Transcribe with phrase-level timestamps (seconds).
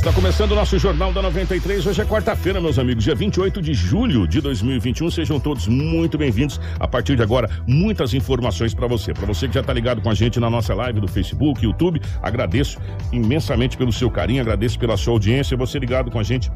[0.00, 1.84] Está começando o nosso Jornal da 93.
[1.84, 5.10] Hoje é quarta-feira, meus amigos, dia 28 de julho de 2021.
[5.10, 6.58] Sejam todos muito bem-vindos.
[6.78, 9.12] A partir de agora, muitas informações para você.
[9.12, 12.00] Para você que já está ligado com a gente na nossa live do Facebook, YouTube,
[12.22, 12.78] agradeço
[13.12, 15.54] imensamente pelo seu carinho, agradeço pela sua audiência.
[15.58, 16.50] Você ligado com a gente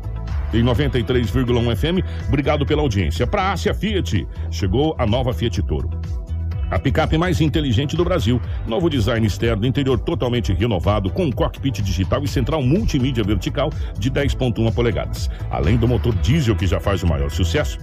[0.55, 2.27] em 93,1 FM.
[2.29, 3.27] Obrigado pela audiência.
[3.27, 5.91] Para a Ásia Fiat, chegou a nova Fiat Toro.
[6.75, 8.43] A picape mais inteligente do Brasil.
[8.67, 14.75] Novo design externo, interior totalmente renovado, com cockpit digital e central multimídia vertical de 10,1
[14.75, 15.31] polegadas.
[15.53, 17.79] Além do motor diesel que já faz o maior sucesso.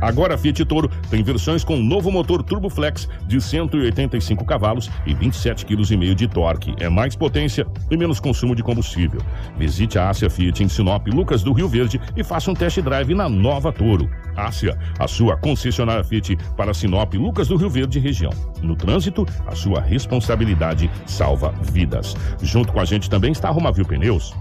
[0.00, 5.14] Agora a Fiat Toro tem versões com novo motor Turbo Flex de 185 cavalos e
[5.14, 6.74] 27,5 kg de torque.
[6.78, 9.20] É mais potência e menos consumo de combustível.
[9.56, 13.14] Visite a Ásia Fiat em Sinop, Lucas do Rio Verde e faça um test drive
[13.14, 14.10] na nova Toro.
[14.36, 18.32] Ásia, a sua concessionária Fiat para Sinop, Lucas do Rio Verde região.
[18.62, 22.16] No trânsito, a sua responsabilidade salva vidas.
[22.42, 24.34] Junto com a gente também está a Romavil Pneus.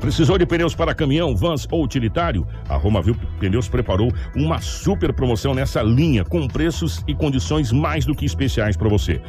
[0.00, 2.46] Precisou de pneus para caminhão, vans ou utilitário?
[2.68, 8.14] A Romavil Pneus preparou uma super promoção nessa linha, com preços e condições mais do
[8.14, 9.20] que especiais para você.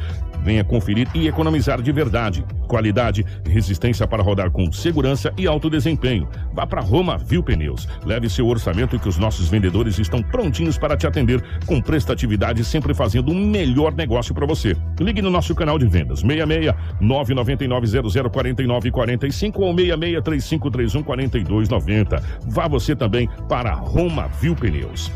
[0.42, 2.44] Venha conferir e economizar de verdade.
[2.66, 6.28] Qualidade, resistência para rodar com segurança e alto desempenho.
[6.52, 7.88] Vá para Romavil Pneus.
[8.04, 12.94] Leve seu orçamento que os nossos vendedores estão prontinhos para te atender com prestatividade, sempre
[12.94, 14.76] fazendo o um melhor negócio para você.
[15.00, 22.22] Ligue no nosso canal de vendas 66 999 0049 45 ou 66 3531 4290.
[22.46, 25.10] Vá você também para Romavil Pneus.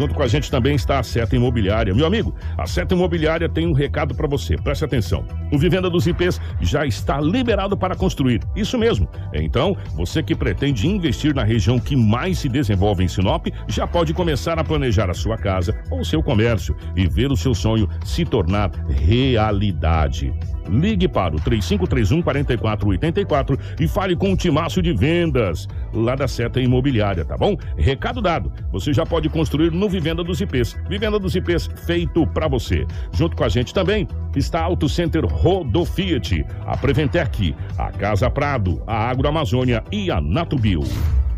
[0.00, 1.92] Junto com a gente também está a Seta Imobiliária.
[1.94, 4.56] Meu amigo, a Seta Imobiliária tem um recado para você.
[4.56, 5.26] Preste atenção.
[5.52, 8.40] O Vivenda dos IPs já está liberado para construir.
[8.56, 9.06] Isso mesmo.
[9.34, 14.14] Então, você que pretende investir na região que mais se desenvolve em Sinop, já pode
[14.14, 18.24] começar a planejar a sua casa ou seu comércio e ver o seu sonho se
[18.24, 20.32] tornar realidade.
[20.70, 26.60] Ligue para o 3531 4484 e fale com o Timaço de Vendas, lá da Seta
[26.60, 27.56] Imobiliária, tá bom?
[27.76, 28.52] Recado dado.
[28.72, 30.76] Você já pode construir no Vivenda dos IPs.
[30.88, 32.86] Vivenda dos IPs feito para você.
[33.12, 38.82] Junto com a gente também está Auto Center Rodo Fiat, a Preventec, a Casa Prado,
[38.86, 40.82] a Agroamazônia e a Natubio.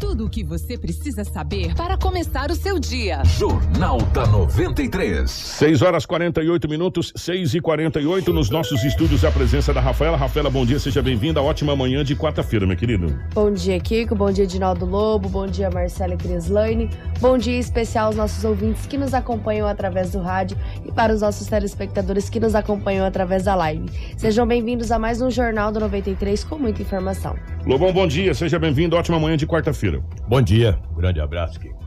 [0.03, 3.23] Tudo o que você precisa saber para começar o seu dia.
[3.25, 5.31] Jornal da 93.
[5.31, 9.25] 6 horas 48 minutos, 6 e 48 nos nossos estúdios.
[9.25, 10.17] A presença da Rafaela.
[10.17, 11.41] Rafaela, bom dia, seja bem-vinda.
[11.41, 13.17] Ótima manhã de quarta-feira, meu querido.
[13.33, 14.17] Bom dia, Kiko.
[14.17, 15.29] Bom dia, Dinaldo Lobo.
[15.29, 16.91] Bom dia, Marcela Crislane.
[17.21, 21.21] Bom dia especial aos nossos ouvintes que nos acompanham através do rádio e para os
[21.21, 23.89] nossos telespectadores que nos acompanham através da live.
[24.17, 27.37] Sejam bem-vindos a mais um Jornal do 93 com muita informação.
[27.65, 28.97] Lobão, bom dia, seja bem-vindo.
[28.97, 29.92] Ótima manhã de quarta-feira.
[30.29, 31.83] Bom dia, um grande abraço, Kiko.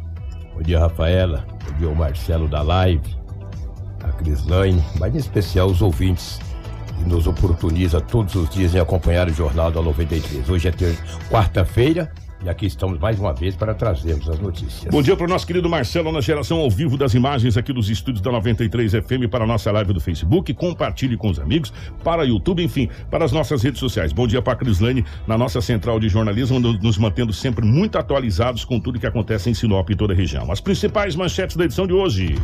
[0.53, 1.45] Bom dia, Rafaela.
[1.65, 3.15] Bom dia, o Marcelo da live,
[4.03, 6.39] a Crislane, mas em especial os ouvintes
[6.97, 10.49] que nos oportuniza todos os dias em acompanhar o Jornal da 93.
[10.49, 10.71] Hoje é
[11.29, 12.11] quarta-feira
[12.43, 14.91] e aqui estamos mais uma vez para trazermos as notícias.
[14.91, 17.89] Bom dia para o nosso querido Marcelo na geração ao vivo das imagens aqui dos
[17.89, 20.53] estúdios da 93 FM para a nossa live do Facebook.
[20.53, 21.73] Compartilhe com os amigos,
[22.03, 24.13] para o YouTube, enfim, para as nossas redes sociais.
[24.13, 28.63] Bom dia para a Crislane na nossa central de jornalismo, nos mantendo sempre muito atualizados
[28.63, 30.51] com tudo que acontece em Sinop e toda a região.
[30.51, 32.35] As principais manchetes da edição de hoje.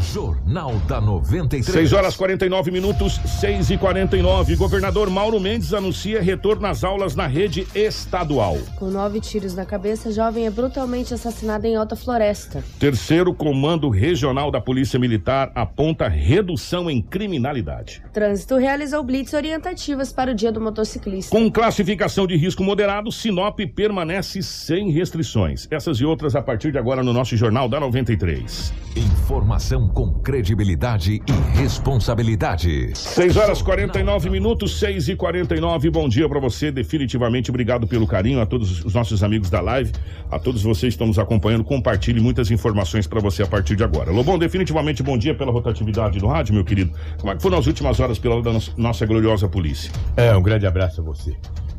[0.00, 1.64] Jornal da 93.
[1.64, 4.56] 6 horas 49 minutos, 6 e 49.
[4.56, 8.58] Governador Mauro Mendes anuncia retorno às aulas na rede estadual.
[8.76, 12.64] Com nove tiros na cabeça, jovem é brutalmente assassinado em Alta Floresta.
[12.78, 18.02] Terceiro Comando Regional da Polícia Militar aponta redução em criminalidade.
[18.12, 21.30] Trânsito realizou blitz orientativas para o dia do motociclista.
[21.30, 25.68] Com classificação de risco moderado, Sinop permanece sem restrições.
[25.70, 28.72] Essas e outras a partir de agora no nosso Jornal da 93.
[28.96, 32.90] Informação com credibilidade e responsabilidade.
[32.94, 35.90] 6 horas 49 minutos, 6 e 49.
[35.90, 36.70] Bom dia para você.
[36.70, 39.92] Definitivamente obrigado pelo carinho a todos os nossos amigos da live,
[40.30, 41.64] a todos vocês que estão nos acompanhando.
[41.64, 44.10] Compartilhe muitas informações para você a partir de agora.
[44.10, 46.92] Lobão, definitivamente bom dia pela rotatividade do rádio, meu querido.
[47.18, 48.40] Como é que foram as últimas horas pela
[48.76, 49.90] nossa gloriosa polícia?
[50.16, 51.36] É, um grande abraço a você.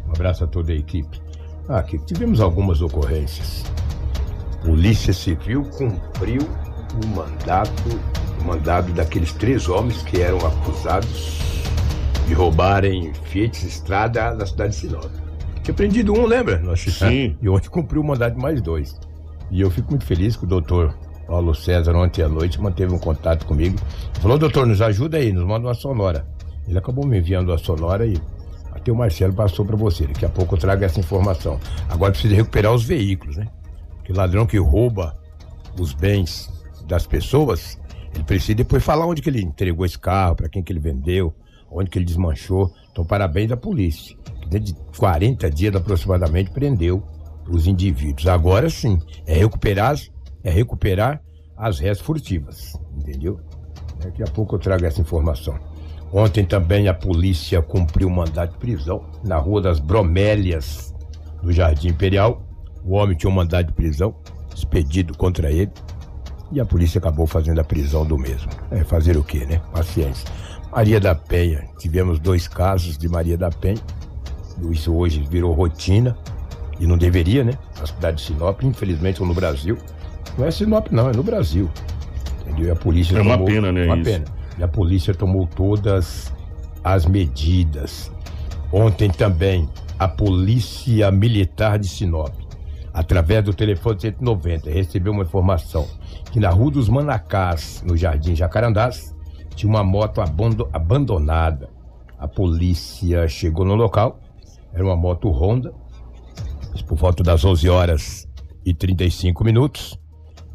[0.07, 1.21] Um abraço a toda a equipe.
[1.69, 3.63] Ah, aqui tivemos algumas ocorrências.
[4.63, 6.47] Polícia Civil cumpriu
[6.93, 7.71] o mandato,
[8.39, 11.39] o mandado daqueles três homens que eram acusados
[12.27, 15.11] de roubarem Fiat Estrada na cidade de Sinop.
[15.63, 16.59] Tinha prendido um, lembra?
[16.59, 17.35] Nós Sim.
[17.41, 18.99] E ontem cumpriu o mandado de mais dois.
[19.49, 20.95] E eu fico muito feliz que o doutor
[21.27, 23.77] Paulo César, ontem à noite, manteve um contato comigo.
[24.21, 26.25] Falou, doutor, nos ajuda aí, nos manda uma sonora.
[26.67, 28.19] Ele acabou me enviando a sonora e
[28.71, 30.07] até o Marcelo passou para você.
[30.07, 31.59] Daqui a pouco eu trago essa informação.
[31.89, 33.47] Agora precisa recuperar os veículos, né?
[34.03, 35.17] Que ladrão que rouba
[35.79, 36.49] os bens
[36.91, 37.79] das pessoas,
[38.13, 41.33] ele precisa depois falar onde que ele entregou esse carro, para quem que ele vendeu,
[41.71, 42.69] onde que ele desmanchou.
[42.91, 47.01] Então, parabéns à polícia, que dentro de 40 dias aproximadamente prendeu
[47.49, 48.27] os indivíduos.
[48.27, 49.95] Agora sim, é recuperar,
[50.43, 51.21] é recuperar
[51.55, 53.39] as réis furtivas, entendeu?
[54.03, 55.57] Daqui a pouco eu trago essa informação.
[56.11, 60.93] Ontem também a polícia cumpriu um mandado de prisão na Rua das Bromélias,
[61.41, 62.41] no Jardim Imperial.
[62.83, 64.13] O homem tinha um mandado de prisão
[64.53, 65.71] expedido contra ele
[66.51, 68.49] e a polícia acabou fazendo a prisão do mesmo.
[68.69, 69.61] É fazer o quê, né?
[69.73, 70.27] Paciência.
[70.71, 73.81] Maria da Penha, tivemos dois casos de Maria da Penha.
[74.69, 76.17] Isso hoje virou rotina
[76.79, 77.53] e não deveria, né?
[77.81, 79.77] A cidade de Sinop, infelizmente, ou no Brasil.
[80.37, 81.69] Não é Sinop, não, é no Brasil.
[82.41, 82.67] Entendeu?
[82.67, 84.03] E a polícia É uma tomou- pena, né, Uma isso.
[84.05, 84.25] pena.
[84.57, 86.31] E a polícia tomou todas
[86.83, 88.11] as medidas.
[88.71, 89.67] Ontem também,
[89.99, 92.33] a Polícia Militar de Sinop,
[92.93, 95.87] através do telefone 190, recebeu uma informação
[96.31, 99.15] que na Rua dos Manacás, no Jardim Jacarandás,
[99.55, 101.69] tinha uma moto abando- abandonada.
[102.17, 104.19] A polícia chegou no local,
[104.73, 105.73] era uma moto Honda,
[106.87, 108.27] por volta das 11 horas
[108.65, 109.99] e 35 minutos.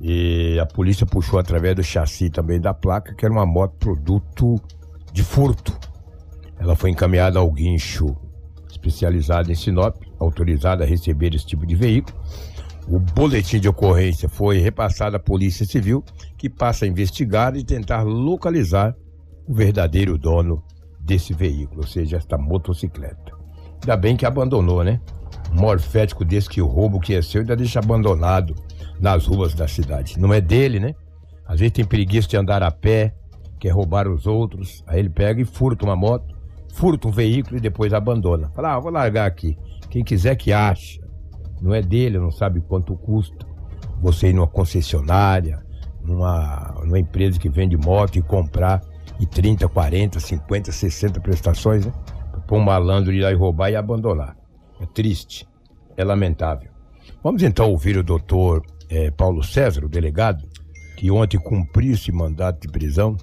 [0.00, 4.60] E a polícia puxou através do chassi também da placa, que era uma moto produto
[5.12, 5.76] de furto.
[6.58, 8.14] Ela foi encaminhada ao guincho
[8.70, 12.16] especializado em Sinop, autorizada a receber esse tipo de veículo.
[12.88, 16.04] O boletim de ocorrência foi repassado à Polícia Civil,
[16.36, 18.94] que passa a investigar e tentar localizar
[19.46, 20.62] o verdadeiro dono
[21.00, 23.32] desse veículo, ou seja, esta motocicleta.
[23.82, 25.00] Ainda bem que abandonou, né?
[25.52, 28.54] Morfético desse que o que é seu ainda deixa abandonado
[29.00, 30.18] nas ruas da cidade.
[30.18, 30.94] Não é dele, né?
[31.46, 33.14] Às vezes tem preguiça de andar a pé,
[33.58, 36.34] quer roubar os outros, aí ele pega e furta uma moto,
[36.72, 38.50] furta um veículo e depois abandona.
[38.50, 39.56] Fala, ah, vou largar aqui.
[39.96, 41.00] Quem quiser que acha.
[41.62, 43.46] Não é dele, não sabe quanto custa.
[44.02, 45.64] Você ir numa concessionária,
[46.02, 48.82] numa, numa empresa que vende moto e comprar
[49.18, 51.92] e 30, 40, 50, 60 prestações, né?
[52.46, 54.36] Pôr um malandro ir lá e roubar e abandonar.
[54.78, 55.48] É triste,
[55.96, 56.68] é lamentável.
[57.24, 60.46] Vamos então ouvir o doutor eh, Paulo César, o delegado,
[60.98, 63.16] que ontem cumpriu esse mandato de prisão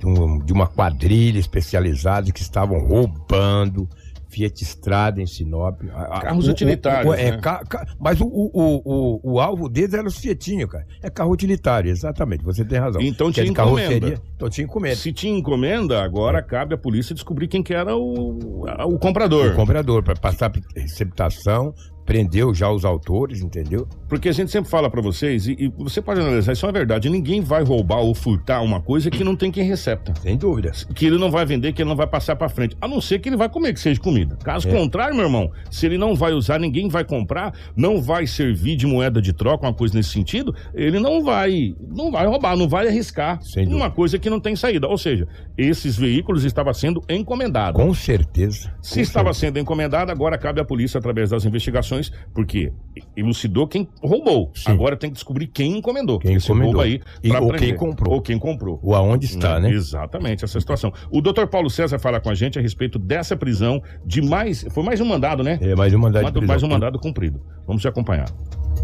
[0.00, 3.88] de, um- de uma quadrilha especializada que estavam roubando
[4.28, 5.80] Fiat Strada em Sinop.
[6.20, 7.38] Carros o- o- utilitários, o- é, né?
[7.38, 8.82] ca- ca- mas o, o, o,
[9.24, 10.86] o, o alvo deles era os Fietinho, cara.
[11.02, 12.44] É carro utilitário, exatamente.
[12.44, 13.00] Você tem razão.
[13.00, 14.20] Então é tinha encomenda.
[14.36, 14.96] Então tinha encomenda.
[14.96, 19.52] Se tinha encomenda, agora cabe à polícia descobrir quem que era o, o comprador.
[19.52, 21.74] O comprador, para passar receptação,
[22.08, 23.86] prendeu já os autores, entendeu?
[24.08, 26.72] Porque a gente sempre fala pra vocês, e, e você pode analisar, isso é uma
[26.72, 30.14] verdade, ninguém vai roubar ou furtar uma coisa que não tem quem recepta.
[30.22, 30.72] Sem dúvida.
[30.94, 32.74] Que ele não vai vender, que ele não vai passar pra frente.
[32.80, 34.36] A não ser que ele vai comer, que seja comida.
[34.42, 34.72] Caso É.
[34.72, 38.86] contrário, meu irmão, se ele não vai usar, ninguém vai comprar, não vai servir de
[38.86, 42.88] moeda de troca, uma coisa nesse sentido, ele não vai, não vai roubar, não vai
[42.88, 43.76] arriscar Sem dúvida.
[43.84, 44.88] uma coisa que não tem saída.
[44.88, 45.28] Ou seja,
[45.58, 47.78] esses veículos estavam sendo encomendados.
[47.82, 48.72] Com certeza.
[48.80, 49.40] Se Com estava certeza.
[49.48, 51.97] sendo encomendado, agora cabe à polícia através das investigações,
[52.34, 52.72] porque
[53.16, 54.50] elucidou quem roubou.
[54.54, 54.70] Sim.
[54.72, 56.18] Agora tem que descobrir quem encomendou.
[56.18, 56.72] Quem encomendou.
[56.72, 57.58] roubo aí E- ou prender.
[57.60, 58.14] quem comprou.
[58.14, 58.80] Ou quem comprou.
[58.82, 59.70] O aonde está, né?
[59.70, 60.92] Exatamente, essa situação.
[61.10, 64.64] O doutor Paulo César fala com a gente a respeito dessa prisão de mais.
[64.70, 65.58] Foi mais um mandado, né?
[65.60, 66.48] É mais um mandado de Mais- prisão.
[66.48, 67.40] mais um mandado cumprido.
[67.66, 68.26] Vamos te acompanhar.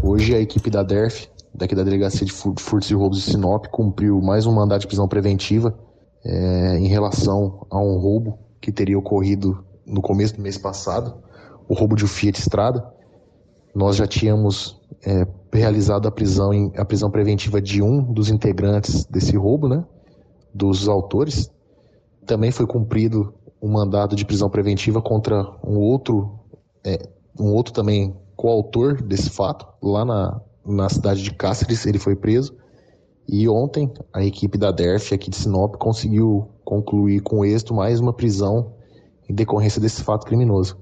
[0.03, 3.65] Hoje a equipe da DERF, daqui da Delegacia de Fur- Furtos e Roubos de Sinop,
[3.67, 5.77] cumpriu mais um mandado de prisão preventiva
[6.25, 11.15] é, em relação a um roubo que teria ocorrido no começo do mês passado,
[11.69, 12.83] o roubo de um Fiat Strada.
[13.75, 19.05] Nós já tínhamos é, realizado a prisão, em- a prisão preventiva de um dos integrantes
[19.05, 19.85] desse roubo, né?
[20.53, 21.51] Dos autores.
[22.25, 26.39] Também foi cumprido um mandado de prisão preventiva contra um outro,
[26.85, 32.15] é, um outro também coautor desse fato, lá na, na cidade de Cáceres, ele foi
[32.15, 32.55] preso.
[33.27, 38.13] E ontem, a equipe da DERF aqui de Sinop conseguiu concluir com êxito mais uma
[38.13, 38.73] prisão
[39.27, 40.77] em decorrência desse fato criminoso.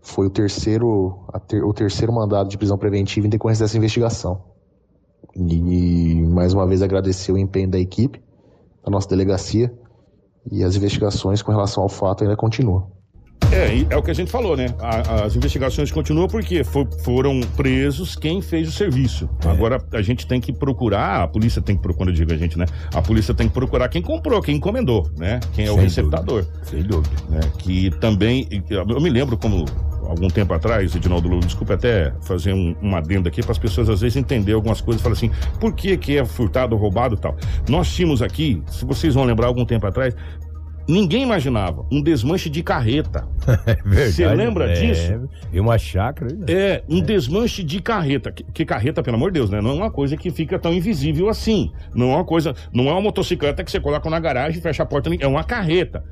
[0.00, 4.42] Foi o terceiro, ter- o terceiro mandado de prisão preventiva em decorrência dessa investigação.
[5.34, 8.22] E mais uma vez agradecer o empenho da equipe,
[8.84, 9.72] da nossa delegacia,
[10.50, 12.97] e as investigações com relação ao fato ainda continuam.
[13.50, 14.66] É, é o que a gente falou, né?
[14.78, 19.28] A- as investigações continuam porque fo- foram presos quem fez o serviço.
[19.44, 19.48] É.
[19.48, 22.36] Agora a gente tem que procurar, a polícia tem que procurar, quando eu digo a
[22.36, 22.66] gente, né?
[22.94, 25.40] A polícia tem que procurar quem comprou, quem encomendou, né?
[25.54, 26.44] Quem é o Sem receptador.
[26.62, 27.14] Sem dúvida.
[27.30, 27.40] né?
[27.58, 29.64] Que também, eu me lembro como
[30.06, 33.88] algum tempo atrás, Edinaldo Lobo, desculpa até fazer um, um adendo aqui para as pessoas
[33.88, 37.36] às vezes entenderem algumas coisas, falar assim, por que que é furtado, roubado e tal.
[37.68, 40.14] Nós tínhamos aqui, se vocês vão lembrar algum tempo atrás,
[40.88, 43.28] ninguém imaginava um desmanche de carreta.
[43.66, 44.12] É verdade.
[44.12, 45.28] Você lembra é, disso?
[45.52, 46.34] E uma chácara.
[46.34, 46.46] né?
[46.48, 48.30] É, um desmanche de carreta.
[48.30, 49.60] Que, que carreta, pelo amor de Deus, né?
[49.60, 51.72] Não é uma coisa que fica tão invisível assim.
[51.94, 52.54] Não é uma coisa.
[52.72, 55.10] Não é uma motocicleta que você coloca na garagem e fecha a porta.
[55.18, 56.04] É uma carreta.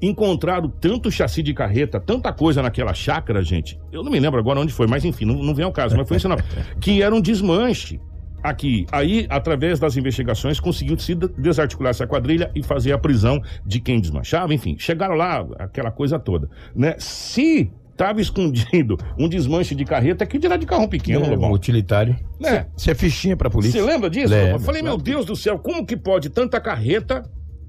[0.00, 3.78] Encontraram tanto chassi de carreta, tanta coisa naquela chácara, gente.
[3.90, 6.06] Eu não me lembro agora onde foi, mas enfim, não, não vem ao caso, mas
[6.06, 6.44] foi ensinado.
[6.80, 8.00] que era um desmanche
[8.44, 8.86] aqui.
[8.92, 13.80] Aí, através das investigações, conseguiu se de- desarticular essa quadrilha e fazer a prisão de
[13.80, 14.76] quem desmanchava, enfim.
[14.78, 16.48] Chegaram lá, aquela coisa toda.
[16.76, 16.94] Né?
[16.98, 21.50] Se estava escondido um desmanche de carreta, que dirá de carro pequeno, É, Lobão?
[21.52, 22.16] utilitário.
[22.38, 22.66] Né?
[22.76, 23.80] Isso é fichinha pra polícia.
[23.80, 24.34] Você lembra disso?
[24.34, 24.96] Lembro, Eu falei, meu.
[24.98, 27.22] Deus do céu, como que pode tanta carreta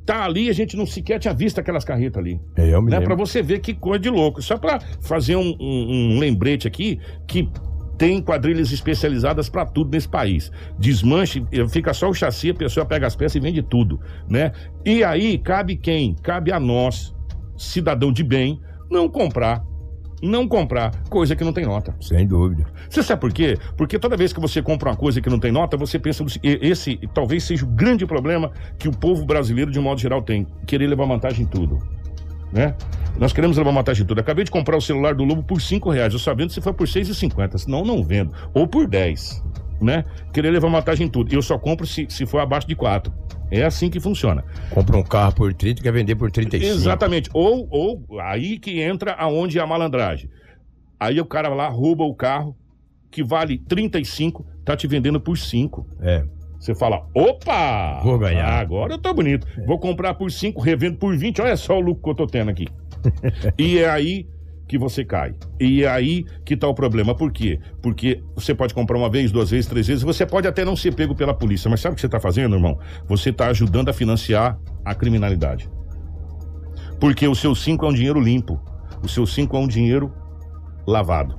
[0.05, 2.39] tá ali e a gente não sequer tinha visto aquelas carretas ali?
[2.55, 2.99] É, eu me Né?
[3.01, 4.41] Pra você ver que coisa de louco.
[4.41, 7.49] Só pra fazer um, um- um lembrete aqui que
[7.97, 10.51] tem quadrilhas especializadas pra tudo nesse país.
[10.77, 13.99] Desmanche, eh, fica só o chassi, a pessoa pega as peças e vende tudo,
[14.29, 14.51] né?
[14.85, 16.15] E aí cabe quem?
[16.15, 17.15] Cabe a nós,
[17.57, 18.59] cidadão de bem,
[18.89, 19.63] não comprar.
[20.21, 21.93] Não comprar coisa que não tem nota.
[21.99, 22.65] Sem dúvida.
[22.89, 23.57] Você sabe por quê?
[23.77, 26.23] Porque toda vez que você compra uma coisa que não tem nota, você pensa.
[26.41, 28.49] Esse talvez seja o grande problema
[28.79, 31.77] que o povo brasileiro, de modo geral, tem: querer levar vantagem em tudo.
[32.51, 32.75] Né?
[33.17, 34.19] Nós queremos levar vantagem em tudo.
[34.19, 36.13] Acabei de comprar o celular do Lobo por 5 reais.
[36.13, 37.57] Eu só vendo se for por 6,50.
[37.57, 38.31] Senão, não vendo.
[38.53, 39.43] Ou por 10.
[39.81, 40.03] Né?
[40.33, 41.33] Querer levar vantagem em tudo.
[41.33, 43.13] Eu só compro se, se for abaixo de 4.
[43.51, 44.43] É assim que funciona.
[44.69, 46.73] Compra um carro por 30 e quer vender por 35.
[46.73, 47.29] Exatamente.
[47.33, 50.29] Ou, ou aí que entra aonde é a malandragem.
[50.99, 52.55] Aí o cara lá rouba o carro
[53.11, 55.87] que vale 35, tá te vendendo por 5.
[56.01, 56.25] É.
[56.59, 58.01] Você fala, opa!
[58.03, 58.45] Vou ganhar.
[58.45, 59.47] Ah, agora eu tô bonito.
[59.65, 61.41] Vou comprar por 5, revendo por 20.
[61.41, 62.67] Olha só o lucro que eu tô tendo aqui.
[63.57, 64.27] E é aí
[64.67, 65.33] que você cai.
[65.59, 67.15] E é aí que tá o problema.
[67.15, 67.59] Por quê?
[67.81, 70.93] Porque você pode comprar uma vez, duas vezes, três vezes, você pode até não ser
[70.93, 72.79] pego pela polícia, mas sabe o que você tá fazendo, irmão?
[73.07, 75.69] Você tá ajudando a financiar a criminalidade.
[76.99, 78.59] Porque o seu 5 é um dinheiro limpo.
[79.03, 80.11] O seu 5 é um dinheiro
[80.87, 81.37] lavado.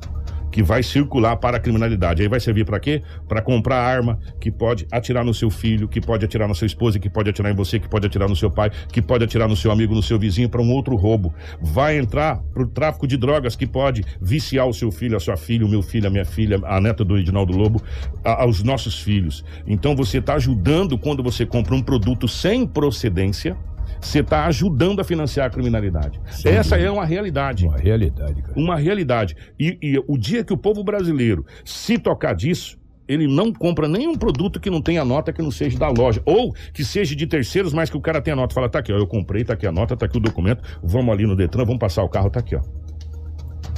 [0.56, 2.22] Que vai circular para a criminalidade.
[2.22, 3.02] Aí vai servir para quê?
[3.28, 6.98] Para comprar arma que pode atirar no seu filho, que pode atirar na sua esposa,
[6.98, 9.54] que pode atirar em você, que pode atirar no seu pai, que pode atirar no
[9.54, 11.34] seu amigo, no seu vizinho, para um outro roubo.
[11.60, 15.36] Vai entrar para o tráfico de drogas que pode viciar o seu filho, a sua
[15.36, 17.82] filha, o meu filho, a minha filha, a neta do Edinaldo Lobo,
[18.24, 19.44] a- aos nossos filhos.
[19.66, 23.58] Então você está ajudando quando você compra um produto sem procedência.
[24.00, 26.20] Você está ajudando a financiar a criminalidade.
[26.30, 28.54] Sem Essa é uma realidade Uma realidade, cara.
[28.56, 29.36] uma realidade.
[29.58, 34.16] E, e o dia que o povo brasileiro se tocar disso, ele não compra nenhum
[34.16, 36.20] produto que não tenha nota que não seja da loja.
[36.24, 38.54] Ou que seja de terceiros, mas que o cara tenha nota.
[38.54, 41.12] Fala, tá aqui, ó, eu comprei, tá aqui a nota, tá aqui o documento, vamos
[41.12, 42.60] ali no Detran, vamos passar o carro, tá aqui, ó.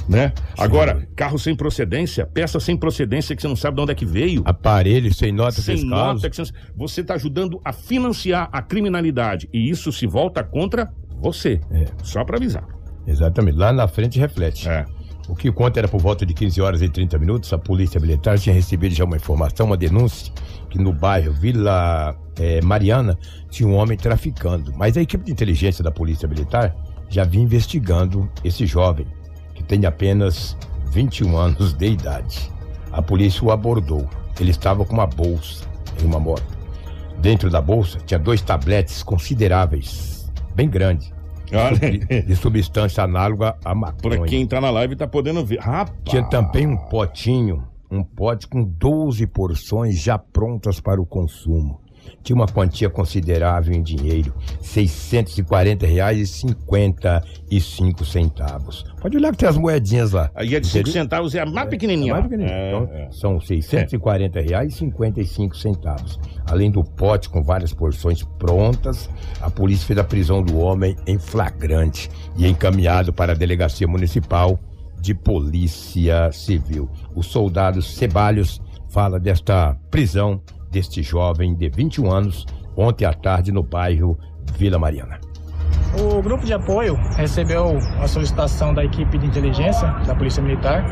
[0.09, 0.33] Né?
[0.57, 4.05] Agora, carro sem procedência, peça sem procedência que você não sabe de onde é que
[4.05, 4.41] veio.
[4.43, 6.15] Aparelho sem nota Sem fiscal.
[6.15, 9.47] nota, que você você está ajudando a financiar a criminalidade.
[9.53, 11.61] E isso se volta contra você.
[11.69, 11.85] É.
[12.01, 12.65] Só para avisar.
[13.05, 13.57] Exatamente.
[13.57, 14.67] Lá na frente reflete.
[14.67, 14.83] É.
[15.27, 17.53] O que conta era por volta de 15 horas e 30 minutos.
[17.53, 20.33] A polícia militar tinha recebido já uma informação, uma denúncia,
[20.71, 23.15] que no bairro Vila eh, Mariana
[23.51, 24.73] tinha um homem traficando.
[24.75, 26.75] Mas a equipe de inteligência da polícia militar
[27.09, 29.05] já vinha investigando esse jovem,
[29.69, 30.57] tem apenas
[30.91, 32.51] 21 anos de idade.
[32.91, 34.09] A polícia o abordou.
[34.39, 35.65] Ele estava com uma bolsa
[36.01, 36.57] em uma moto.
[37.19, 41.13] Dentro da bolsa tinha dois tabletes consideráveis, bem grandes,
[41.79, 44.17] de, de substância análoga a maconha.
[44.17, 45.59] Pra quem tá na live tá podendo ver.
[45.59, 45.93] Rapaz.
[46.05, 51.79] Tinha também um potinho, um pote com 12 porções já prontas para o consumo.
[52.23, 58.85] Tinha uma quantia considerável em dinheiro, 640 reais e 55 centavos.
[59.01, 60.29] Pode olhar que tem as moedinhas lá.
[60.35, 61.01] Aí é de 5 Entendeu?
[61.01, 62.11] centavos, é a mais pequenininha.
[62.11, 62.19] É lá.
[62.19, 62.57] mais pequenininho.
[62.57, 63.11] É, então, é.
[63.11, 66.19] São 640 reais e 55 centavos.
[66.45, 69.09] Além do pote com várias porções prontas,
[69.41, 74.59] a polícia fez a prisão do homem em flagrante e encaminhado para a delegacia municipal
[74.99, 76.89] de polícia civil.
[77.15, 80.41] O soldado Ceballos fala desta prisão
[80.71, 82.45] deste jovem de 21 anos
[82.75, 84.17] ontem à tarde no bairro
[84.57, 85.19] Vila Mariana.
[85.99, 87.65] O grupo de apoio recebeu
[87.97, 90.83] uma solicitação da equipe de inteligência da Polícia Militar,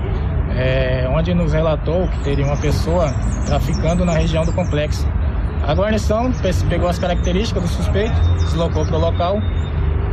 [0.55, 3.13] eh, onde nos relatou que teria uma pessoa
[3.45, 5.07] traficando na região do complexo.
[5.65, 9.37] A guarnição pe- pegou as características do suspeito, deslocou para o local,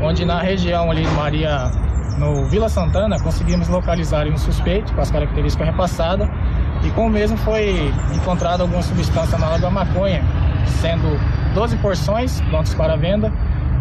[0.02, 1.70] onde na região ali Maria
[2.18, 6.28] no Vila Santana, conseguimos localizar um suspeito com as características repassadas
[6.84, 10.22] e com o mesmo foi encontrada alguma substância na da maconha,
[10.80, 11.18] sendo
[11.54, 13.32] 12 porções prontas para venda,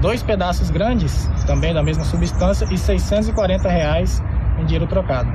[0.02, 4.24] dois pedaços grandes, também da mesma substância, e 640 reais
[4.60, 5.30] em dinheiro trocado.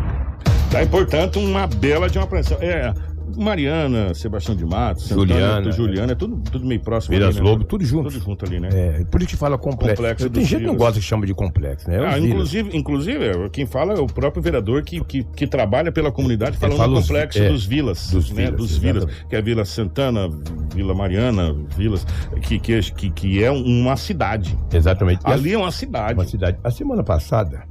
[0.71, 2.59] Tá, e, portanto, uma bela de uma apreensão.
[2.61, 2.93] É,
[3.39, 7.15] Mariana, Sebastião de Matos, Juliana, Juliana, é tudo, tudo meio próximo.
[7.15, 7.51] Vilas ali, né?
[7.51, 8.11] Lobo, tudo junto.
[8.11, 8.69] Tudo junto ali, né?
[8.73, 9.97] É, por isso que fala complexo.
[9.97, 11.97] Complexo Tem gente que não gosta que chama de complexo, né?
[11.97, 15.47] É os Ah, inclusive, inclusive, é, quem fala é o próprio vereador que, que, que
[15.47, 18.11] trabalha pela comunidade, falando fala do os- complexo é, dos vilas.
[18.11, 20.29] dos né, vilas, dos vilas, que é a Vila Santana,
[20.75, 22.07] Vila Mariana, vilas,
[22.43, 24.59] que, que, que, é uma cidade.
[24.73, 25.21] Exatamente.
[25.25, 26.15] Ali é uma cidade.
[26.15, 26.59] uma cidade.
[26.65, 27.63] A semana passada,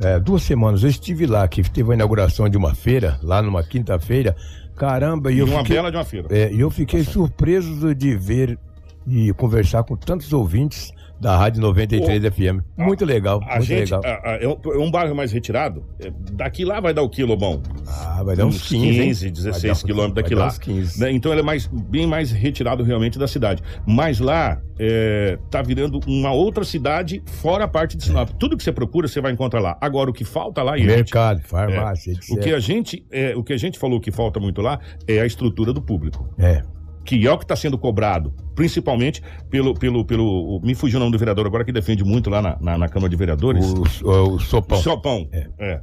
[0.00, 3.62] é, duas semanas, eu estive lá, que teve a inauguração de uma feira, lá numa
[3.62, 4.34] quinta-feira.
[4.76, 6.28] Caramba, e eu uma fiquei, bela de uma feira.
[6.30, 8.58] é, eu fiquei surpreso de ver
[9.06, 10.92] e conversar com tantos ouvintes
[11.24, 12.60] da Rádio 93 FM.
[12.76, 14.02] Muito legal, A muito gente, legal.
[14.04, 15.82] a- a- é, um, é um bairro mais retirado.
[15.98, 17.62] é, daqui lá vai dar o quilo bom.
[17.86, 19.08] Ah, vai dar uns 15, hein?
[19.08, 20.48] 15 16 Vai dar- quilômetros daqui lá.
[20.48, 21.00] uns 15.
[21.00, 23.62] Né, Então ele é mais, bem mais retirado realmente da cidade.
[23.86, 28.28] Mas lá é, tá virando uma outra cidade fora a parte de Sinop.
[28.38, 29.78] Tudo que você procura, você vai encontrar lá.
[29.80, 32.30] Agora, o que falta lá, gente, Mercado, farmácia, etc.
[32.32, 34.78] o que a gente é, o que a gente falou que falta muito lá
[35.08, 36.28] é a estrutura do público.
[36.38, 36.62] É.
[37.04, 40.60] Que é o que está sendo cobrado, principalmente pelo, pelo, pelo.
[40.64, 43.10] Me fugiu o nome do vereador agora que defende muito lá na, na, na Câmara
[43.10, 43.64] de Vereadores.
[44.02, 44.78] O, o, o sopão.
[44.78, 45.28] Sopão.
[45.58, 45.80] É.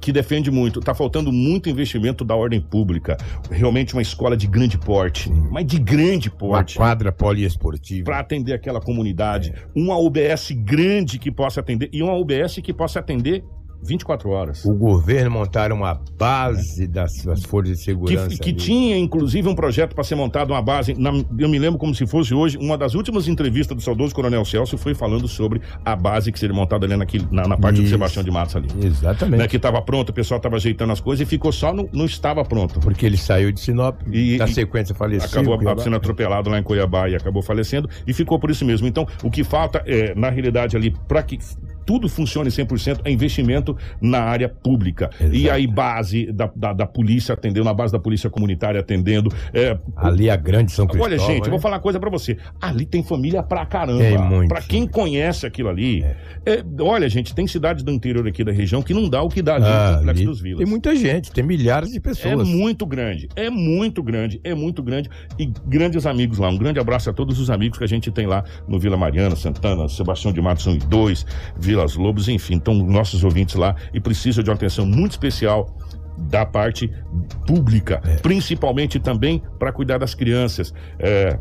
[0.00, 0.80] Que defende muito.
[0.80, 3.18] Tá faltando muito investimento da ordem pública.
[3.50, 5.30] Realmente uma escola de grande porte.
[5.50, 6.76] Mas de grande Uma porte.
[6.76, 8.06] quadra poliesportiva.
[8.06, 9.50] Para atender aquela comunidade.
[9.54, 9.54] É.
[9.74, 11.90] Uma UBS grande que possa atender.
[11.92, 13.44] E uma UBS que possa atender
[13.82, 14.64] 24 horas.
[14.64, 18.28] O governo montaram uma base das suas forças de segurança.
[18.28, 20.94] Que, que tinha, inclusive, um projeto para ser montado uma base.
[20.94, 24.44] na- eu me lembro como se fosse hoje, uma das últimas entrevistas do saudoso Coronel
[24.44, 27.82] Celso foi falando sobre a base que seria montada ali naquele, na, na parte do
[27.82, 27.90] Isso.
[27.92, 28.68] Sebastião de Matos ali.
[28.84, 29.38] Exatamente.
[29.40, 32.04] Né, que estava pronto, o pessoal estava ajeitando as coisas e ficou só no, no
[32.04, 32.80] estava pronto.
[32.80, 35.28] Porque ele saiu de Sinop, E- na sequência faleceu.
[35.40, 35.82] Acabou Cuiabá.
[35.82, 38.86] sendo atropelado lá em Cuiabá e acabou falecendo e ficou por isso mesmo.
[38.86, 41.38] Então, o que falta é, na realidade ali, para que
[41.90, 45.10] tudo funcione 100%, é investimento na área pública.
[45.18, 45.34] Exato.
[45.34, 49.28] E aí, base da, da, da polícia atendendo, na base da polícia comunitária atendendo.
[49.52, 51.12] É, Ali a grande São Cristóvão.
[51.12, 52.36] Olha, gente, eu vou falar uma coisa pra você.
[52.60, 53.98] Ali tem família pra caramba.
[54.04, 56.04] Tem muito, Pra quem conhece aquilo ali.
[56.46, 59.42] é, olha, gente, tem cidades do interior aqui da região que não dá o que
[59.42, 60.58] dá ali Ah, no Complexo dos Vilas.
[60.58, 62.46] Tem muita gente, tem milhares de É pessoas.
[62.48, 65.10] muito grande, é muito grande, é muito grande.
[65.36, 66.48] E grandes amigos lá.
[66.50, 69.34] Um grande abraço a todos os amigos que a gente tem lá no Vila Mariana,
[69.34, 71.26] Santana, Sebastião de Matos 1 e 2,
[71.80, 72.54] Vilas Lobos, enfim.
[72.54, 75.74] Então, nossos ouvintes lá e precisam de uma atenção muito especial
[76.18, 76.90] da parte
[77.46, 78.16] pública, É.
[78.16, 80.74] principalmente também para cuidar das crianças.
[80.98, 81.38] É,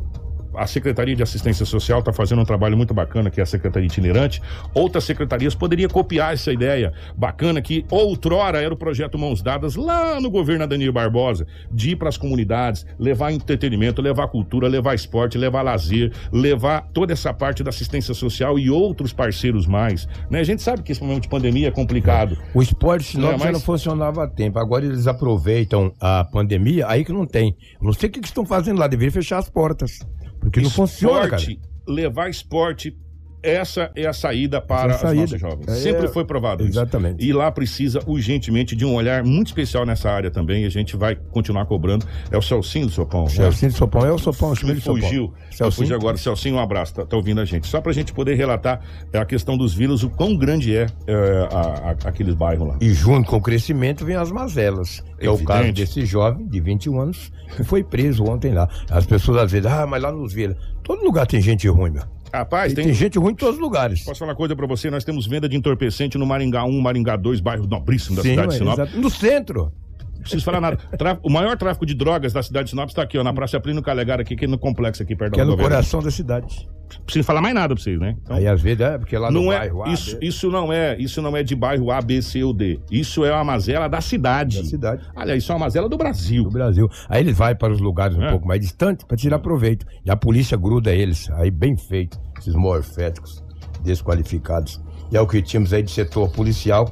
[0.53, 3.87] a Secretaria de Assistência Social está fazendo um trabalho muito bacana, que é a Secretaria
[3.87, 4.41] Itinerante.
[4.73, 10.19] Outras secretarias poderiam copiar essa ideia bacana que outrora era o projeto Mãos Dadas lá
[10.19, 15.37] no governo Danilo Barbosa, de ir para as comunidades, levar entretenimento, levar cultura, levar esporte,
[15.37, 20.07] levar lazer, levar toda essa parte da assistência social e outros parceiros mais.
[20.29, 20.39] Né?
[20.39, 22.37] A gente sabe que esse momento de pandemia é complicado.
[22.53, 24.59] O esporte Sinop É, já mas- não funcionava há tempo.
[24.59, 27.55] Agora eles aproveitam a pandemia, aí que não tem.
[27.81, 29.99] Não sei o que que estão fazendo lá, deveria fechar as portas.
[30.39, 31.41] Porque não funciona, cara.
[31.41, 32.97] Esporte, levar esporte,
[33.41, 35.21] essa é a saída para é a os saída.
[35.21, 35.67] nossos jovens.
[35.67, 36.71] É, Sempre foi provado isso.
[36.73, 37.23] Exatamente.
[37.25, 40.63] E lá precisa urgentemente de um olhar muito especial nessa área também.
[40.63, 42.05] E a gente vai continuar cobrando.
[42.31, 43.23] É o Celcinho do Sopão.
[43.23, 43.29] né?
[43.29, 45.33] Celcinho Sopão é o Sopão, chama Me fugiu.
[45.71, 46.17] Fugiu agora.
[46.17, 46.93] Celcinho, um abraço.
[46.93, 47.67] Tá, tá ouvindo a gente.
[47.67, 48.81] Só pra gente poder relatar
[49.13, 52.77] é, a questão dos vírus, o quão grande é, é, a- a- aqueles bairros lá.
[52.81, 55.03] E junto com o crescimento vem as mazelas.
[55.19, 58.69] É o caso desse jovem de 21 anos que foi preso ontem lá.
[58.89, 60.55] As pessoas às vezes, ah, mas lá nos Vila.
[60.83, 62.03] Todo lugar tem gente ruim, meu.
[62.33, 64.03] Rapaz, tem, tem gente ruim em todos os lugares.
[64.03, 64.89] Posso falar uma coisa pra você?
[64.89, 68.47] Nós temos venda de entorpecente no Maringá 1, Maringá 2, bairro nobríssimo da Sim, cidade
[68.49, 68.73] de Sinop.
[68.79, 68.97] exato.
[68.97, 69.71] No centro.
[70.19, 70.77] Não preciso falar nada.
[71.23, 73.81] O maior tráfico de drogas da cidade de Sinop está aqui, ó, na Praça Plínio
[73.81, 75.77] Calegar, aqui, aqui no complexo, aqui perto Que é no rodoviária.
[75.77, 76.67] coração da cidade.
[76.97, 78.15] Não preciso falar mais nada pra vocês, né?
[78.21, 80.49] Então, Aí às vezes é porque lá no não é, bairro A, isso, B, isso
[80.51, 82.79] não é, isso não é de bairro A, B, C ou D.
[82.91, 84.57] Isso é uma mazela da cidade.
[84.61, 85.03] da cidade.
[85.15, 86.43] Aliás, isso é uma mazela do Brasil.
[86.43, 86.89] do Brasil.
[87.07, 88.29] Aí eles vai para os lugares um É.
[88.31, 89.85] pouco mais distantes para tirar proveito.
[90.05, 91.29] E a polícia gruda eles.
[91.31, 93.43] Aí bem feito, esses morféticos
[93.83, 94.81] desqualificados.
[95.11, 96.91] E é o que tínhamos aí de setor policial,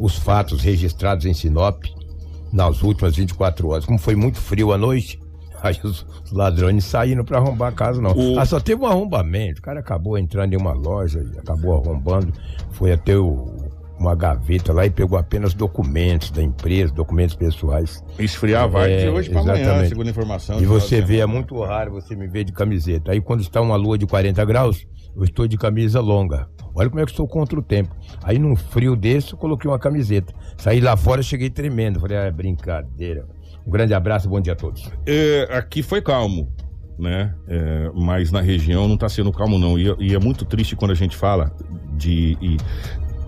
[0.00, 1.84] os fatos registrados em Sinop
[2.52, 3.84] nas últimas 24 horas.
[3.84, 5.20] Como foi muito frio à noite,
[5.62, 8.10] aí os os ladrões saíram para arrombar a casa, não.
[8.12, 9.60] O- Ah, só teve um arrombamento.
[9.60, 12.32] O cara acabou entrando em uma loja e acabou arrombando.
[12.72, 13.54] Foi até o-
[13.98, 18.02] uma gaveta lá e pegou apenas documentos da empresa, documentos pessoais.
[18.18, 20.60] Esfriar vai É, de hoje pra amanhã, segundo a informação.
[20.60, 23.12] E você vê, é muito raro você me ver de camiseta.
[23.12, 24.84] Aí quando está uma lua de 40 graus,
[25.16, 26.46] eu estou de camisa longa.
[26.76, 27.96] Olha como é que estou contra o tempo.
[28.22, 30.34] Aí num frio desse, eu coloquei uma camiseta.
[30.58, 31.98] Saí lá fora, cheguei tremendo.
[31.98, 33.26] Falei, ah, é brincadeira.
[33.66, 34.88] Um grande abraço, bom dia a todos.
[35.06, 36.52] É, aqui foi calmo,
[36.98, 37.34] né?
[37.48, 39.78] É, mas na região não está sendo calmo, não.
[39.78, 41.50] E, e, é muito triste quando a gente fala
[41.94, 42.36] de.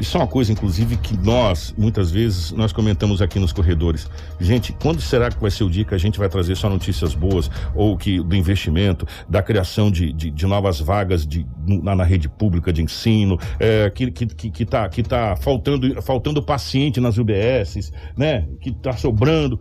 [0.00, 4.08] Isso é uma coisa, inclusive, que nós, muitas vezes, nós comentamos aqui nos corredores.
[4.38, 7.14] Gente, quando será que vai ser o dia que a gente vai trazer só notícias
[7.14, 12.04] boas, ou que do investimento, da criação de, de, de novas vagas de, na, na,
[12.04, 17.00] rede pública de ensino, é, que, que, que, que, tá, que tá faltando, faltando paciente
[17.00, 18.46] nas UBSs, né?
[18.60, 19.60] Que tá sobrando.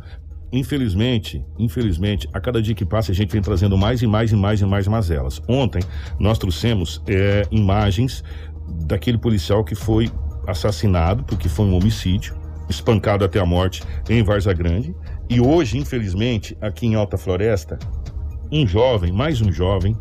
[0.51, 4.35] Infelizmente, infelizmente, a cada dia que passa a gente vem trazendo mais e mais e
[4.35, 5.41] mais e mais mazelas.
[5.47, 5.81] Ontem
[6.17, 8.23] nós trouxemos é, imagens
[8.85, 10.09] daquele policial que foi
[10.47, 12.35] assassinado, porque foi um homicídio,
[12.69, 14.95] espancado até a morte em Varza Grande.
[15.29, 17.77] E hoje, infelizmente, aqui em Alta Floresta,
[18.51, 19.95] um jovem, mais um jovem,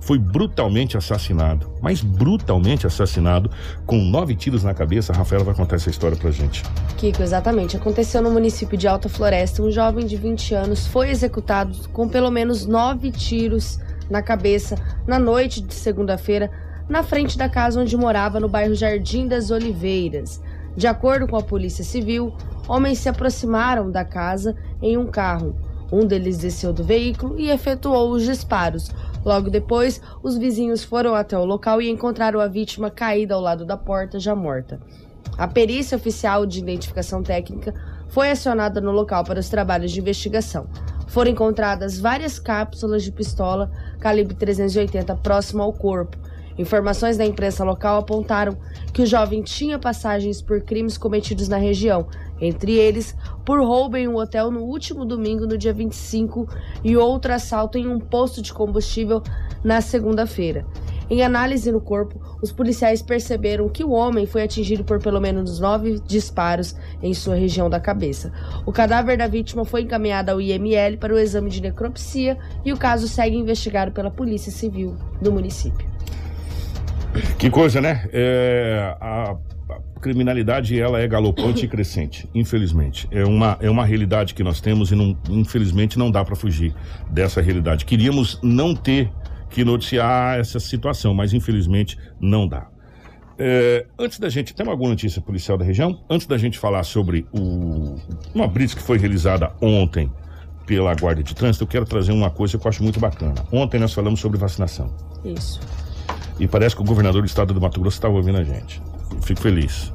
[0.00, 3.50] foi brutalmente assassinado, mas brutalmente assassinado,
[3.86, 5.12] com nove tiros na cabeça.
[5.12, 6.62] A Rafaela vai contar essa história pra gente.
[6.96, 7.76] Kiko, exatamente.
[7.76, 9.62] Aconteceu no município de Alta Floresta.
[9.62, 15.18] Um jovem de 20 anos foi executado com pelo menos nove tiros na cabeça na
[15.18, 16.50] noite de segunda-feira,
[16.90, 20.42] na frente da casa onde morava no bairro Jardim das Oliveiras.
[20.76, 22.34] De acordo com a Polícia Civil,
[22.66, 25.54] homens se aproximaram da casa em um carro.
[25.92, 28.90] Um deles desceu do veículo e efetuou os disparos.
[29.24, 33.64] Logo depois, os vizinhos foram até o local e encontraram a vítima caída ao lado
[33.64, 34.80] da porta, já morta.
[35.38, 37.72] A perícia oficial de identificação técnica
[38.08, 40.66] foi acionada no local para os trabalhos de investigação.
[41.06, 46.16] Foram encontradas várias cápsulas de pistola calibre 380 próximo ao corpo
[46.60, 48.54] Informações da imprensa local apontaram
[48.92, 52.06] que o jovem tinha passagens por crimes cometidos na região,
[52.38, 56.46] entre eles por roubo em um hotel no último domingo, no dia 25,
[56.84, 59.22] e outro assalto em um posto de combustível
[59.64, 60.66] na segunda-feira.
[61.08, 65.58] Em análise no corpo, os policiais perceberam que o homem foi atingido por pelo menos
[65.58, 68.34] nove disparos em sua região da cabeça.
[68.66, 72.76] O cadáver da vítima foi encaminhado ao IML para o exame de necropsia e o
[72.76, 75.88] caso segue investigado pela Polícia Civil do município.
[77.38, 78.08] Que coisa, né?
[78.12, 79.36] É, a,
[80.00, 83.06] criminalidade ela é galopante e crescente, infelizmente.
[83.10, 86.74] É uma, é uma realidade que nós temos e não, infelizmente não dá para fugir
[87.10, 87.84] dessa realidade.
[87.84, 89.10] Queríamos não ter
[89.50, 92.68] que noticiar essa situação, mas infelizmente não dá.
[93.38, 96.02] É, antes da gente, tem alguma notícia policial da região?
[96.10, 97.96] Antes da gente falar sobre o,
[98.34, 100.10] uma blitz que foi realizada ontem
[100.66, 103.34] pela Guarda de Trânsito, eu quero trazer uma coisa que eu acho muito bacana.
[103.50, 104.94] Ontem nós falamos sobre vacinação.
[105.24, 105.58] Isso.
[106.40, 108.82] E parece que o governador do estado do Mato Grosso estava ouvindo a gente.
[109.20, 109.92] Fico feliz.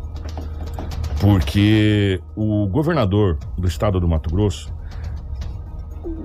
[1.20, 4.72] Porque o governador do estado do Mato Grosso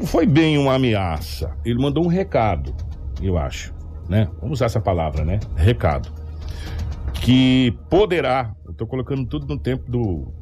[0.05, 1.57] foi bem uma ameaça.
[1.65, 2.75] Ele mandou um recado,
[3.23, 3.73] eu acho,
[4.11, 4.29] né?
[4.43, 5.41] Vamos usar essa palavra, né?
[5.57, 6.13] Recado.
[7.15, 10.35] Que poderá, eu estou colocando tudo no tempo do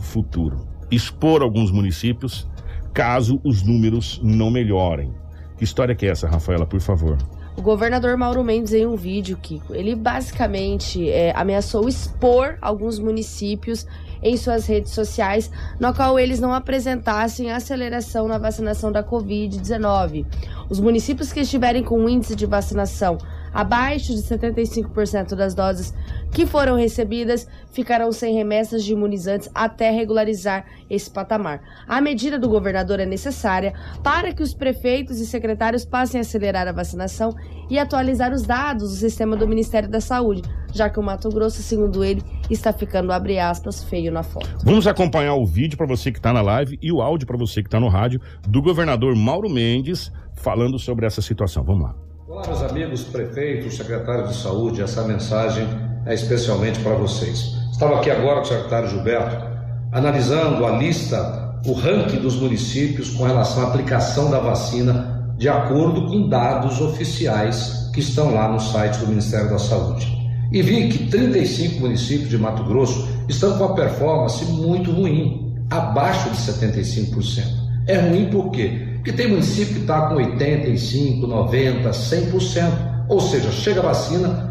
[0.00, 2.48] futuro, expor alguns municípios
[2.94, 5.12] caso os números não melhorem.
[5.58, 7.18] Que história que é essa, Rafaela, por favor?
[7.56, 13.86] O governador Mauro Mendes, em um vídeo, Kiko, ele basicamente é, ameaçou expor alguns municípios
[14.22, 20.26] em suas redes sociais, no qual eles não apresentassem aceleração na vacinação da Covid-19.
[20.68, 23.16] Os municípios que estiverem com um índice de vacinação
[23.54, 25.94] abaixo de 75% das doses
[26.36, 31.62] que foram recebidas ficarão sem remessas de imunizantes até regularizar esse patamar.
[31.88, 33.72] A medida do governador é necessária
[34.04, 37.34] para que os prefeitos e secretários passem a acelerar a vacinação
[37.70, 40.42] e atualizar os dados do sistema do Ministério da Saúde,
[40.74, 44.58] já que o Mato Grosso, segundo ele, está ficando, abre aspas, feio na foto.
[44.62, 47.62] Vamos acompanhar o vídeo para você que está na live e o áudio para você
[47.62, 51.64] que está no rádio do governador Mauro Mendes falando sobre essa situação.
[51.64, 51.94] Vamos lá.
[52.28, 57.54] Olá, meus amigos prefeitos, secretários de saúde, essa mensagem é especialmente para vocês.
[57.70, 59.44] Estava aqui agora com o secretário Gilberto,
[59.92, 66.06] analisando a lista, o ranking dos municípios com relação à aplicação da vacina, de acordo
[66.06, 70.06] com dados oficiais que estão lá no site do Ministério da Saúde.
[70.52, 76.30] E vi que 35 municípios de Mato Grosso estão com a performance muito ruim, abaixo
[76.30, 77.44] de 75%.
[77.86, 78.86] É ruim por quê?
[79.06, 83.06] que tem município que está com 85%, 90%, 100%.
[83.08, 84.45] Ou seja, chega a vacina,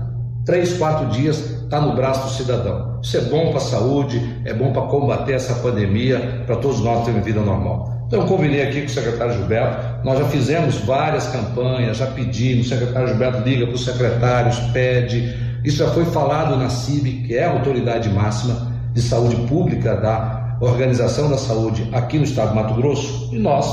[0.45, 2.99] 3, 4 dias está no braço do cidadão.
[3.01, 7.03] Isso é bom para a saúde, é bom para combater essa pandemia, para todos nós
[7.03, 7.95] termos vida normal.
[8.07, 12.67] Então, eu combinei aqui com o secretário Gilberto, nós já fizemos várias campanhas, já pedimos,
[12.67, 15.35] o secretário Gilberto liga para os secretários, pede.
[15.63, 20.57] Isso já foi falado na CIB, que é a autoridade máxima de saúde pública da
[20.61, 23.65] Organização da Saúde aqui no estado do Mato Grosso, e nós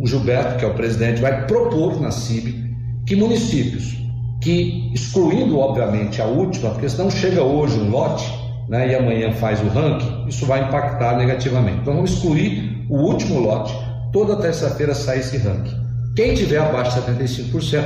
[0.00, 2.74] o Gilberto, que é o presidente, vai propor na CIB
[3.04, 4.05] que municípios
[4.46, 8.32] que, excluindo obviamente a última, porque senão chega hoje um lote
[8.68, 11.78] né, e amanhã faz o ranking, isso vai impactar negativamente.
[11.80, 13.76] Então vamos excluir o último lote,
[14.12, 15.74] toda terça-feira sai esse ranking.
[16.14, 17.82] Quem tiver abaixo de 75%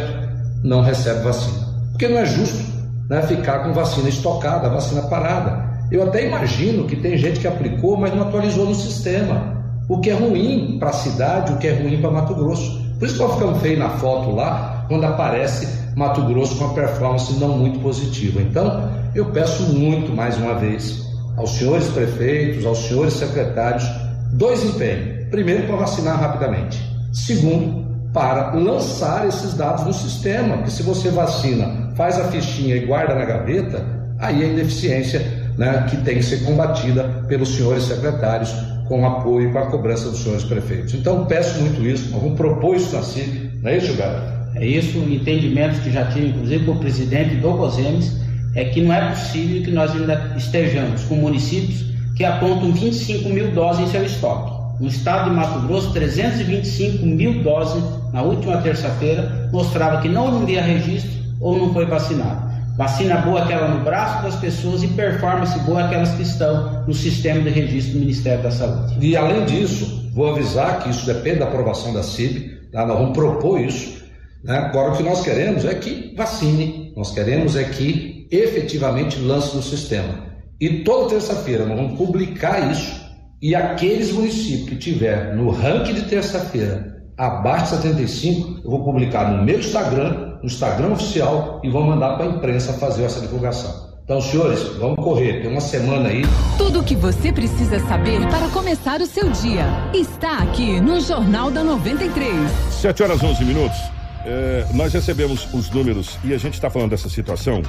[0.63, 1.67] não recebe vacina.
[1.93, 2.63] Porque não é justo
[3.09, 5.67] né, ficar com vacina estocada, vacina parada.
[5.91, 9.65] Eu até imagino que tem gente que aplicou, mas não atualizou no sistema.
[9.89, 12.85] O que é ruim para a cidade, o que é ruim para Mato Grosso.
[12.99, 16.73] Por isso que nós ficamos feio na foto lá, quando aparece Mato Grosso com uma
[16.73, 18.41] performance não muito positiva.
[18.41, 21.05] Então, eu peço muito mais uma vez
[21.37, 23.85] aos senhores prefeitos, aos senhores secretários,
[24.33, 25.29] dois empenhos.
[25.31, 26.83] Primeiro, para vacinar rapidamente.
[27.13, 27.85] Segundo,
[28.15, 33.15] para lançar esses dados no sistema, porque se você vacina, faz a fichinha e guarda
[33.15, 33.85] na gaveta,
[34.19, 35.21] aí é ineficiência
[35.59, 38.55] né, que tem que ser combatida pelos senhores secretários
[38.89, 40.95] com apoio e com a cobrança dos senhores prefeitos.
[40.95, 44.40] Então, peço muito isso, vamos propor isso na CIP, não é isso, Gilberto?
[44.55, 48.17] É isso, entendimentos que já tive, inclusive, com o presidente do COSEMES,
[48.55, 51.85] é que não é possível que nós ainda estejamos com municípios
[52.17, 54.61] que apontam 25 mil doses em seu estoque.
[54.81, 57.83] No estado de Mato Grosso, 325 mil doses
[58.13, 61.11] na última terça-feira mostrava que não havia registro
[61.41, 62.51] ou não foi vacinado.
[62.77, 67.43] Vacina boa aquela no braço das pessoas e performance boa aquelas que estão no sistema
[67.43, 68.95] de registro do Ministério da Saúde.
[69.01, 72.87] E além disso, vou avisar que isso depende da aprovação da CIB, tá?
[72.87, 74.00] nós vamos propor isso.
[74.43, 74.57] Né?
[74.57, 79.63] Agora o que nós queremos é que vacine, nós queremos é que efetivamente lance no
[79.63, 80.31] sistema.
[80.61, 83.01] E toda terça-feira nós vamos publicar isso
[83.43, 89.31] e aqueles municípios que tiver no ranking de terça-feira abaixo de 75, eu vou publicar
[89.31, 93.91] no meu Instagram, no Instagram oficial, e vou mandar para a imprensa fazer essa divulgação.
[94.05, 96.23] Então, senhores, vamos correr, tem uma semana aí.
[96.59, 101.51] Tudo o que você precisa saber para começar o seu dia está aqui no Jornal
[101.51, 102.35] da 93.
[102.71, 104.00] 7 horas 11 minutos.
[104.25, 107.63] É, nós recebemos os números e a gente está falando dessa situação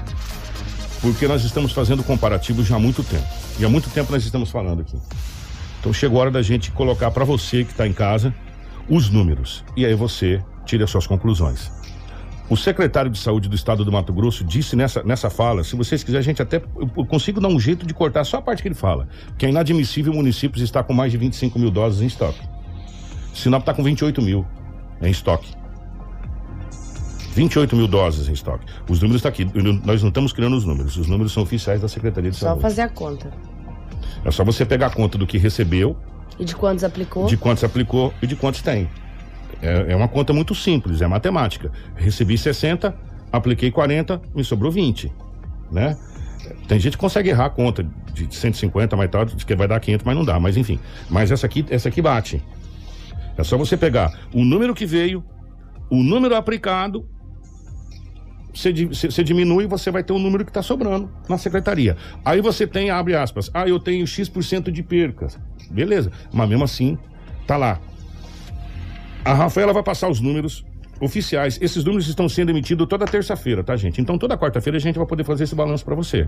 [1.01, 3.25] porque nós estamos fazendo comparativos já há muito tempo.
[3.59, 4.97] E há muito tempo nós estamos falando aqui.
[5.79, 8.33] Então chegou a hora da gente colocar para você que está em casa
[8.87, 9.65] os números.
[9.75, 11.71] E aí você tira as suas conclusões.
[12.47, 16.03] O secretário de Saúde do Estado do Mato Grosso disse nessa, nessa fala, se vocês
[16.03, 18.67] quiserem, a gente até eu consigo dar um jeito de cortar só a parte que
[18.67, 22.41] ele fala, que é inadmissível municípios estar com mais de 25 mil doses em estoque.
[23.33, 24.45] Sinop está com 28 mil
[25.01, 25.60] em estoque.
[27.31, 28.65] 28 mil doses em estoque.
[28.89, 29.45] Os números estão aqui.
[29.85, 30.97] Nós não estamos criando os números.
[30.97, 32.61] Os números são oficiais da Secretaria de Só Saúde.
[32.61, 33.31] Só fazer a conta.
[34.23, 35.97] É só você pegar a conta do que recebeu.
[36.37, 37.25] E de quantos aplicou?
[37.25, 38.89] De quantos aplicou e de quantos tem.
[39.61, 41.71] É, é uma conta muito simples, é matemática.
[41.95, 42.95] Recebi 60,
[43.31, 45.11] apliquei 40, me sobrou 20.
[45.71, 45.97] Né?
[46.67, 50.05] Tem gente que consegue errar a conta de 150, mais tal, que vai dar 500,
[50.05, 50.39] mas não dá.
[50.39, 50.79] Mas enfim.
[51.09, 52.41] Mas essa aqui, essa aqui bate.
[53.37, 55.23] É só você pegar o número que veio,
[55.89, 57.07] o número aplicado
[58.53, 61.95] você, diminui, você vai ter o um número que está sobrando na secretaria.
[62.23, 65.39] Aí você tem, abre aspas, ah, eu tenho X% de percas.
[65.69, 66.97] Beleza, mas mesmo assim,
[67.47, 67.79] tá lá.
[69.23, 70.65] A Rafaela vai passar os números
[70.99, 71.57] oficiais.
[71.61, 74.01] Esses números estão sendo emitidos toda terça-feira, tá, gente?
[74.01, 76.27] Então toda quarta-feira a gente vai poder fazer esse balanço para você.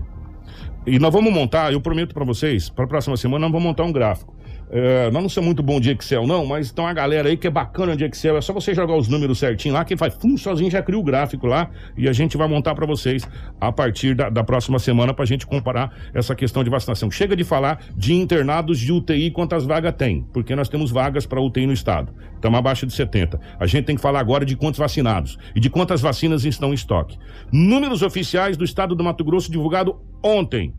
[0.86, 3.84] E nós vamos montar, eu prometo para vocês, para a próxima semana nós vamos montar
[3.84, 4.34] um gráfico.
[4.76, 7.46] É, nós não somos muito bom de Excel, não, mas tem uma galera aí que
[7.46, 8.36] é bacana de Excel.
[8.36, 11.02] É só você jogar os números certinho lá, que faz fum, sozinho já cria o
[11.02, 13.24] gráfico lá e a gente vai montar para vocês
[13.60, 17.08] a partir da, da próxima semana para a gente comparar essa questão de vacinação.
[17.08, 21.40] Chega de falar de internados de UTI, quantas vagas tem, porque nós temos vagas para
[21.40, 22.12] UTI no estado.
[22.34, 23.40] Estamos abaixo de 70.
[23.60, 26.74] A gente tem que falar agora de quantos vacinados e de quantas vacinas estão em
[26.74, 27.16] estoque.
[27.52, 30.74] Números oficiais do estado do Mato Grosso divulgado ontem.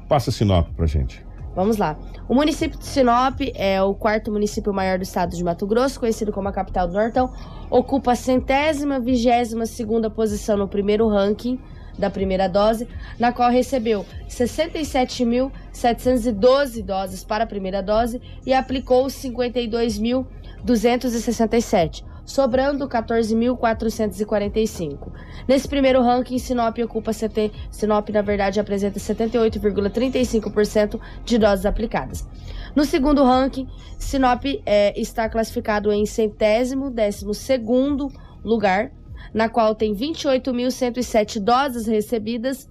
[0.09, 1.26] Passa Sinop pra gente.
[1.57, 1.99] Vamos lá.
[2.29, 6.31] O município de Sinop é o quarto município maior do estado de Mato Grosso, conhecido
[6.31, 7.33] como a capital do Nortão.
[7.71, 11.59] Ocupa a centésima, vigésima segunda posição no primeiro ranking
[11.99, 12.87] da primeira dose,
[13.19, 25.13] na qual recebeu 67.712 doses para a primeira dose e aplicou 52.267 sobrando 14.445.
[25.47, 32.27] Nesse primeiro ranking, Sinop ocupa CT, Sinop na verdade apresenta 78,35% de doses aplicadas.
[32.75, 38.11] No segundo ranking, Sinop é, está classificado em centésimo, décimo segundo
[38.45, 38.91] lugar,
[39.33, 42.69] na qual tem 28.107 doses recebidas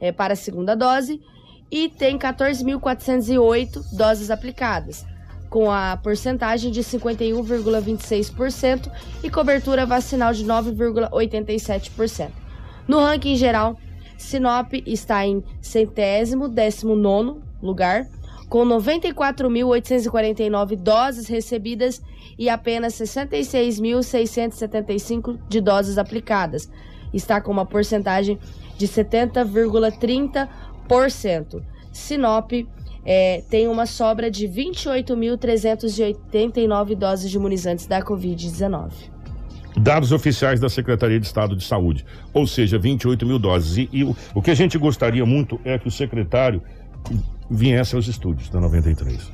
[0.00, 1.20] é, para a segunda dose
[1.70, 5.06] e tem 14.408 doses aplicadas
[5.52, 8.90] com a porcentagem de 51,26%
[9.22, 12.30] e cobertura vacinal de 9,87%.
[12.88, 13.76] No ranking geral,
[14.16, 18.08] Sinop está em centésimo, décimo nono lugar,
[18.48, 22.00] com 94.849 doses recebidas
[22.38, 26.66] e apenas 66.675 de doses aplicadas.
[27.12, 28.38] Está com uma porcentagem
[28.78, 31.62] de 70,30%.
[31.92, 32.52] Sinop
[33.04, 39.12] é, tem uma sobra de 28.389 doses de imunizantes da Covid-19.
[39.76, 43.78] Dados oficiais da Secretaria de Estado de Saúde, ou seja, 28 mil doses.
[43.78, 46.62] E, e o, o que a gente gostaria muito é que o secretário
[47.50, 49.30] viesse aos estúdios da 93.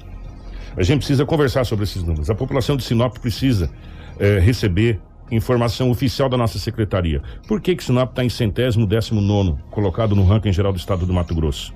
[0.77, 2.31] A gente precisa conversar sobre esses números.
[2.31, 3.71] A população de Sinop precisa
[4.19, 5.01] é, receber
[5.31, 7.21] informação oficial da nossa secretaria.
[7.47, 11.05] Por que, que Sinop está em centésimo décimo nono, colocado no ranking geral do estado
[11.05, 11.75] do Mato Grosso?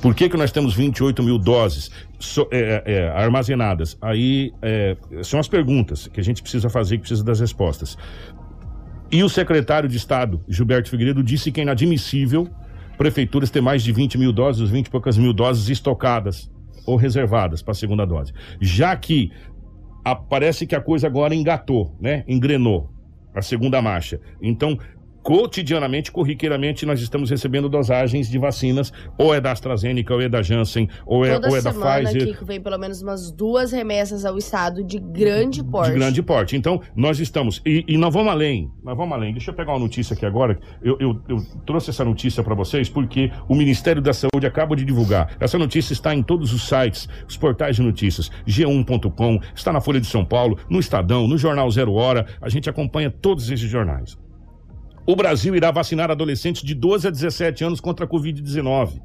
[0.00, 3.96] Por que, que nós temos 28 mil doses so, é, é, armazenadas?
[4.00, 7.96] Aí é, são as perguntas que a gente precisa fazer, que precisa das respostas.
[9.10, 12.48] E o secretário de Estado, Gilberto Figueiredo, disse que é inadmissível
[12.98, 16.50] prefeituras ter mais de 20 mil doses, 20 e poucas mil doses estocadas
[16.86, 18.32] ou reservadas para a segunda dose.
[18.60, 19.30] Já que
[20.04, 22.24] a, parece que a coisa agora engatou, né?
[22.26, 22.90] Engrenou
[23.34, 24.20] a segunda marcha.
[24.40, 24.78] Então,
[25.26, 30.40] cotidianamente, corriqueiramente, nós estamos recebendo dosagens de vacinas, ou é da AstraZeneca, ou é da
[30.40, 32.22] Janssen, ou é, Toda ou é da Pfizer.
[32.22, 35.90] aqui que vem pelo menos umas duas remessas ao estado de grande porte.
[35.90, 36.56] De grande porte.
[36.56, 37.60] Então, nós estamos.
[37.66, 38.70] E, e nós vamos além.
[38.84, 39.32] Nós vamos além.
[39.32, 40.60] Deixa eu pegar uma notícia aqui agora.
[40.80, 44.84] Eu, eu- eu trouxe essa notícia para vocês porque o Ministério da Saúde acaba de
[44.84, 45.34] divulgar.
[45.40, 48.30] Essa notícia está em todos os sites, os portais de notícias.
[48.46, 52.26] G1.com, está na Folha de São Paulo, no Estadão, no Jornal Zero Hora.
[52.40, 54.16] A gente acompanha todos esses jornais.
[55.06, 59.00] O Brasil irá vacinar adolescentes de 12 a 17 anos contra a Covid-19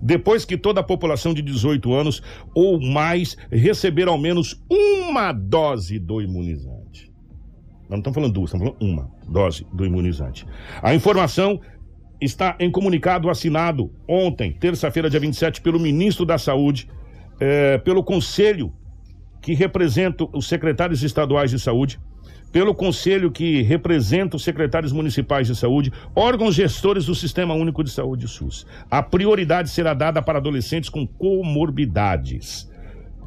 [0.00, 2.22] depois que toda a população de 18 anos
[2.54, 7.12] ou mais receber ao menos uma dose do imunizante.
[7.88, 10.46] Não estamos falando duas, estamos falando uma dose do imunizante.
[10.82, 11.60] A informação
[12.20, 16.88] está em comunicado assinado ontem, terça-feira, dia 27, pelo ministro da Saúde,
[17.40, 18.72] eh, pelo conselho
[19.40, 22.00] que representa os secretários estaduais de saúde,
[22.52, 27.90] pelo conselho que representa os secretários municipais de saúde, órgãos gestores do Sistema Único de
[27.90, 28.66] Saúde SUS.
[28.90, 32.70] A prioridade será dada para adolescentes com comorbidades.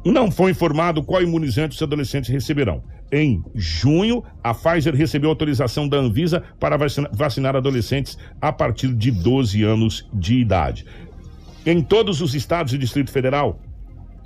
[0.04, 2.84] Não foi informado qual imunizante os adolescentes receberão.
[3.10, 9.10] Em junho, a Pfizer recebeu autorização da Anvisa para vacina- vacinar adolescentes a partir de
[9.10, 10.86] 12 anos de idade.
[11.64, 13.60] Em todos os estados e Distrito Federal,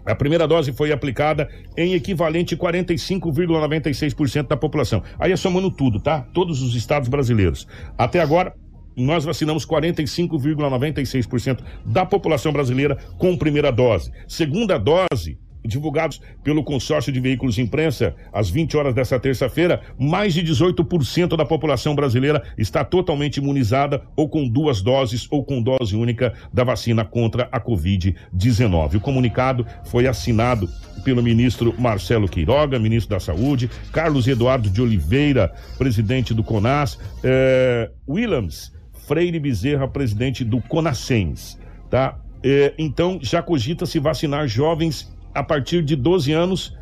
[0.04, 5.02] a primeira dose foi aplicada em equivalente 45,96% da população.
[5.18, 6.26] Aí é somando tudo, tá?
[6.32, 7.66] Todos os estados brasileiros.
[7.96, 8.54] Até agora,
[8.96, 14.10] nós vacinamos 45,96% da população brasileira com primeira dose.
[14.26, 20.34] Segunda dose, divulgados pelo consórcio de veículos de imprensa às 20 horas desta terça-feira, mais
[20.34, 25.96] de 18% da população brasileira está totalmente imunizada ou com duas doses ou com dose
[25.96, 28.96] única da vacina contra a Covid-19.
[28.96, 30.68] O comunicado foi assinado
[31.04, 37.90] pelo ministro Marcelo Queiroga, ministro da Saúde, Carlos Eduardo de Oliveira, presidente do CONAS, eh,
[38.08, 38.72] Williams
[39.06, 41.58] Freire Bezerra, presidente do CONASENS,
[41.88, 42.18] tá?
[42.42, 46.76] Eh, então, já cogita-se vacinar jovens a partir de 12 anos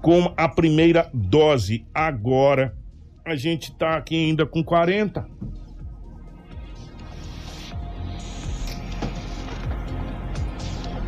[0.00, 1.86] com a primeira dose.
[1.94, 2.76] Agora,
[3.24, 5.26] a gente tá aqui ainda com 40.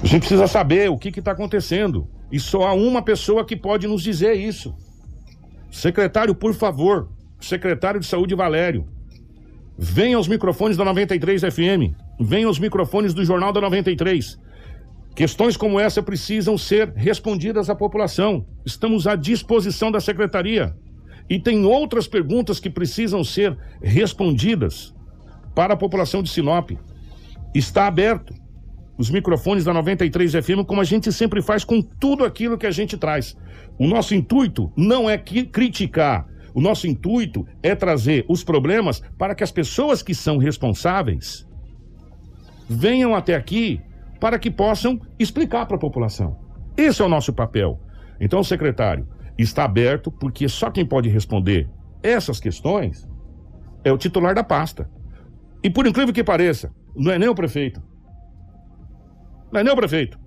[0.02, 2.08] A gente precisa saber o que está acontecendo.
[2.32, 4.74] E só há uma pessoa que pode nos dizer isso.
[5.70, 7.08] Secretário, por favor.
[7.40, 8.86] Secretário de Saúde Valério.
[9.76, 11.94] Venha aos microfones da 93 FM.
[12.18, 14.38] Venha aos microfones do Jornal da 93.
[15.20, 18.46] Questões como essa precisam ser respondidas à população.
[18.64, 20.74] Estamos à disposição da secretaria.
[21.28, 24.94] E tem outras perguntas que precisam ser respondidas
[25.54, 26.70] para a população de Sinop.
[27.54, 28.32] Está aberto
[28.96, 32.70] os microfones da 93 FM, como a gente sempre faz com tudo aquilo que a
[32.70, 33.36] gente traz.
[33.78, 39.44] O nosso intuito não é criticar, o nosso intuito é trazer os problemas para que
[39.44, 41.46] as pessoas que são responsáveis
[42.66, 43.82] venham até aqui
[44.20, 46.38] para que possam explicar para a população.
[46.76, 47.80] Esse é o nosso papel.
[48.20, 49.08] Então, secretário,
[49.38, 51.68] está aberto porque só quem pode responder
[52.02, 53.08] essas questões
[53.84, 54.90] é o titular da pasta.
[55.62, 57.82] E por incrível que pareça, não é nem o prefeito.
[59.52, 60.18] Não é nem o prefeito.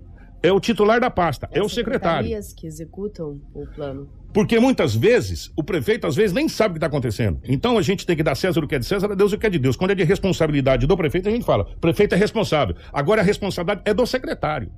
[0.42, 2.26] É o titular da pasta, é o secretário.
[2.26, 4.08] Secretarias que executam o plano.
[4.34, 7.40] Porque muitas vezes, o prefeito às vezes nem sabe o que está acontecendo.
[7.44, 9.38] Então a gente tem que dar César o que é de César, a Deus o
[9.38, 9.76] que é de Deus.
[9.76, 12.74] Quando é de responsabilidade do prefeito, a gente fala, prefeito é responsável.
[12.92, 14.72] Agora a responsabilidade é do secretário.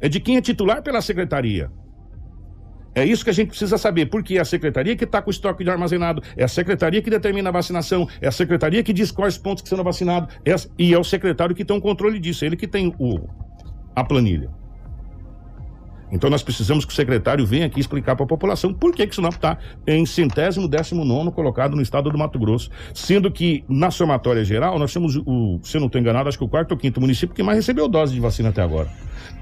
[0.00, 1.70] É de quem é titular pela secretaria.
[2.96, 5.32] É isso que a gente precisa saber, porque é a secretaria que está com o
[5.32, 9.12] estoque de armazenado, é a secretaria que determina a vacinação, é a secretaria que diz
[9.12, 12.44] quais pontos que são vacinados, é e é o secretário que tem o controle disso,
[12.44, 13.28] é ele que tem o,
[13.94, 14.50] a planilha.
[16.14, 19.14] Então nós precisamos que o secretário venha aqui explicar para a população por que, que
[19.14, 22.70] Sinop está em centésimo décimo nono colocado no estado do Mato Grosso.
[22.94, 26.44] Sendo que, na somatória geral, nós somos, o, se eu não estou enganado, acho que
[26.44, 28.88] o quarto ou quinto município que mais recebeu dose de vacina até agora.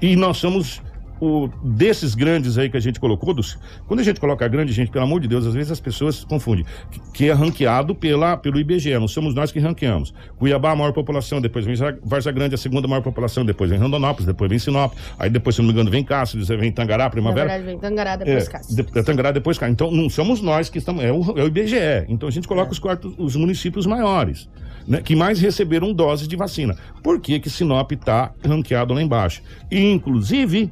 [0.01, 0.81] E nós somos
[1.23, 3.57] o, desses grandes aí que a gente colocou, dos,
[3.87, 6.25] quando a gente coloca grande, gente, pelo amor de Deus, às vezes as pessoas se
[6.25, 10.13] confundem, que, que é ranqueado pela, pelo IBGE, não somos nós que ranqueamos.
[10.37, 14.25] Cuiabá, a maior população, depois vem Varza Grande, a segunda maior população, depois vem Rondonópolis,
[14.25, 17.47] depois vem Sinop, aí depois, se não me engano, vem Cáceres, vem Tangará, Na Primavera.
[17.47, 18.75] verdade, vem Tangará, depois É, Cáceres.
[18.75, 19.69] de, de Tangará, depois cá.
[19.69, 22.05] Então, não somos nós que estamos, é o, é o IBGE.
[22.09, 24.49] Então, a gente coloca os, quartos, os municípios maiores,
[24.87, 26.75] né, que mais receberam doses de vacina.
[27.01, 29.41] Por que que Sinop está ranqueado lá embaixo?
[29.71, 30.71] E, inclusive,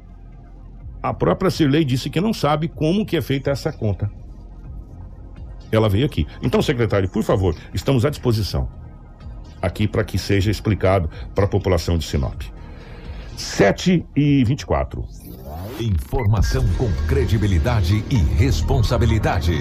[1.01, 4.09] a própria Cirlei disse que não sabe como que é feita essa conta.
[5.71, 6.27] Ela veio aqui.
[6.41, 8.67] Então, secretário, por favor, estamos à disposição
[9.61, 12.41] aqui para que seja explicado para a população de Sinop.
[13.37, 15.05] 7 e 24.
[15.79, 19.53] Informação com credibilidade e responsabilidade.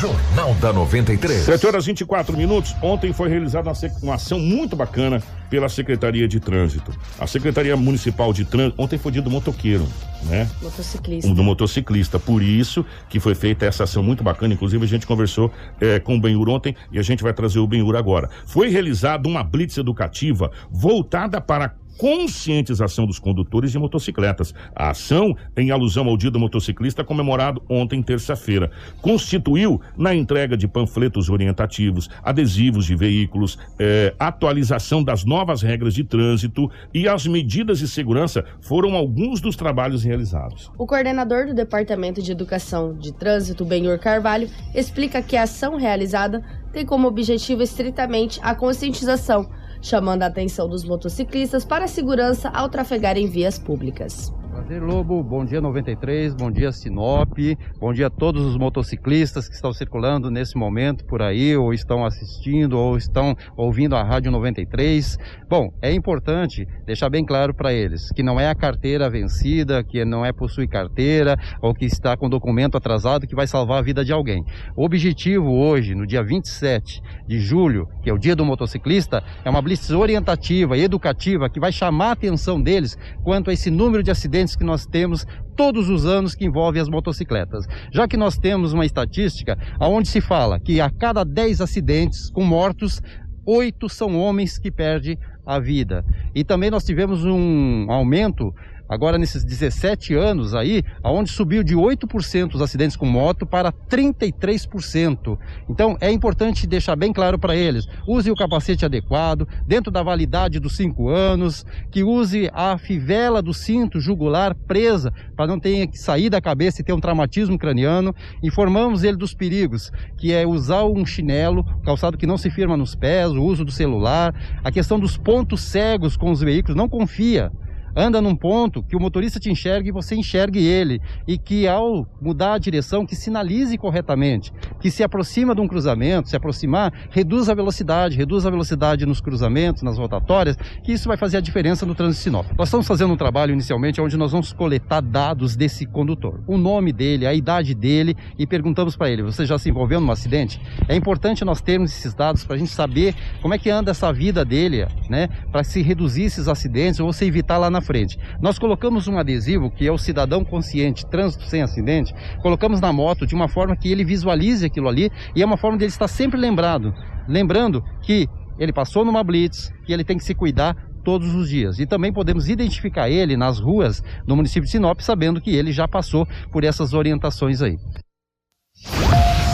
[0.00, 1.42] Jornal da 93.
[1.42, 2.74] 7 horas 24 minutos.
[2.80, 3.70] Ontem foi realizada
[4.02, 6.90] uma ação muito bacana pela Secretaria de Trânsito.
[7.18, 8.80] A Secretaria Municipal de Trânsito.
[8.80, 9.86] Ontem foi dia do motoqueiro,
[10.22, 10.48] né?
[10.62, 11.34] Motociclista.
[11.34, 12.18] Do motociclista.
[12.18, 14.54] Por isso que foi feita essa ação muito bacana.
[14.54, 17.66] Inclusive, a gente conversou é, com o Benhur ontem e a gente vai trazer o
[17.66, 18.30] Benhur agora.
[18.46, 24.54] Foi realizada uma blitz educativa voltada para conscientização dos condutores de motocicletas.
[24.74, 28.70] A ação, em alusão ao Dia do Motociclista, comemorado ontem, terça-feira,
[29.02, 36.02] constituiu na entrega de panfletos orientativos, adesivos de veículos, eh, atualização das novas regras de
[36.02, 40.72] trânsito e as medidas de segurança foram alguns dos trabalhos realizados.
[40.78, 46.42] O coordenador do Departamento de Educação de Trânsito, Benhor Carvalho, explica que a ação realizada
[46.72, 49.50] tem como objetivo estritamente a conscientização
[49.80, 54.32] chamando a atenção dos motociclistas para a segurança ao trafegar em vias públicas.
[54.70, 55.20] Prazer, Lobo.
[55.20, 57.36] Bom dia 93, bom dia Sinop,
[57.80, 62.04] bom dia a todos os motociclistas que estão circulando nesse momento por aí, ou estão
[62.04, 65.18] assistindo, ou estão ouvindo a Rádio 93.
[65.48, 70.04] Bom, é importante deixar bem claro para eles que não é a carteira vencida, que
[70.04, 74.04] não é possuir carteira, ou que está com documento atrasado que vai salvar a vida
[74.04, 74.44] de alguém.
[74.76, 79.50] O objetivo hoje, no dia 27 de julho, que é o dia do motociclista, é
[79.50, 84.04] uma blitz orientativa e educativa que vai chamar a atenção deles quanto a esse número
[84.04, 87.64] de acidentes que nós temos todos os anos que envolvem as motocicletas.
[87.90, 92.44] Já que nós temos uma estatística onde se fala que a cada 10 acidentes com
[92.44, 93.00] mortos,
[93.46, 96.04] oito são homens que perdem a vida.
[96.34, 98.54] E também nós tivemos um aumento
[98.90, 105.38] agora nesses 17 anos aí, aonde subiu de 8% os acidentes com moto para 33%.
[105.68, 110.58] Então é importante deixar bem claro para eles, use o capacete adequado, dentro da validade
[110.58, 115.98] dos 5 anos, que use a fivela do cinto jugular presa, para não ter que
[115.98, 118.14] sair da cabeça e ter um traumatismo craniano.
[118.42, 122.96] Informamos ele dos perigos, que é usar um chinelo, calçado que não se firma nos
[122.96, 124.34] pés, o uso do celular,
[124.64, 127.52] a questão dos pontos cegos com os veículos, não confia
[127.94, 132.06] anda num ponto que o motorista te enxergue e você enxergue ele e que ao
[132.20, 137.48] mudar a direção que sinalize corretamente, que se aproxima de um cruzamento, se aproximar, reduz
[137.48, 141.86] a velocidade, reduz a velocidade nos cruzamentos, nas rotatórias, que isso vai fazer a diferença
[141.86, 142.46] no trânsito Sinop.
[142.56, 146.92] Nós estamos fazendo um trabalho inicialmente onde nós vamos coletar dados desse condutor, o nome
[146.92, 150.60] dele, a idade dele e perguntamos para ele, você já se envolveu num acidente?
[150.88, 154.12] É importante nós termos esses dados para a gente saber como é que anda essa
[154.12, 158.18] vida dele, né, para se reduzir esses acidentes ou se evitar lá na na frente.
[158.40, 163.26] Nós colocamos um adesivo que é o cidadão consciente, trânsito sem acidente, colocamos na moto
[163.26, 166.38] de uma forma que ele visualize aquilo ali e é uma forma dele estar sempre
[166.38, 166.94] lembrado,
[167.26, 168.28] lembrando que
[168.58, 171.78] ele passou numa blitz, que ele tem que se cuidar todos os dias.
[171.78, 175.88] E também podemos identificar ele nas ruas do município de Sinop, sabendo que ele já
[175.88, 177.78] passou por essas orientações aí.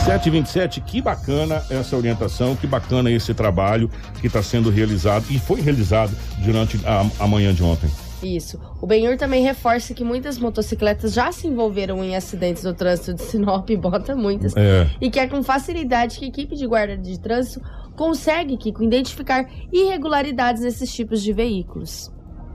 [0.07, 5.61] 727, que bacana essa orientação, que bacana esse trabalho que está sendo realizado e foi
[5.61, 7.89] realizado durante a, a manhã de ontem.
[8.21, 8.59] Isso.
[8.81, 13.21] O Benhur também reforça que muitas motocicletas já se envolveram em acidentes no trânsito de
[13.23, 14.89] Sinop, bota muitas, é.
[14.99, 17.61] e que é com facilidade que a equipe de guarda de trânsito
[17.95, 22.11] consegue, Kiko, identificar irregularidades nesses tipos de veículos.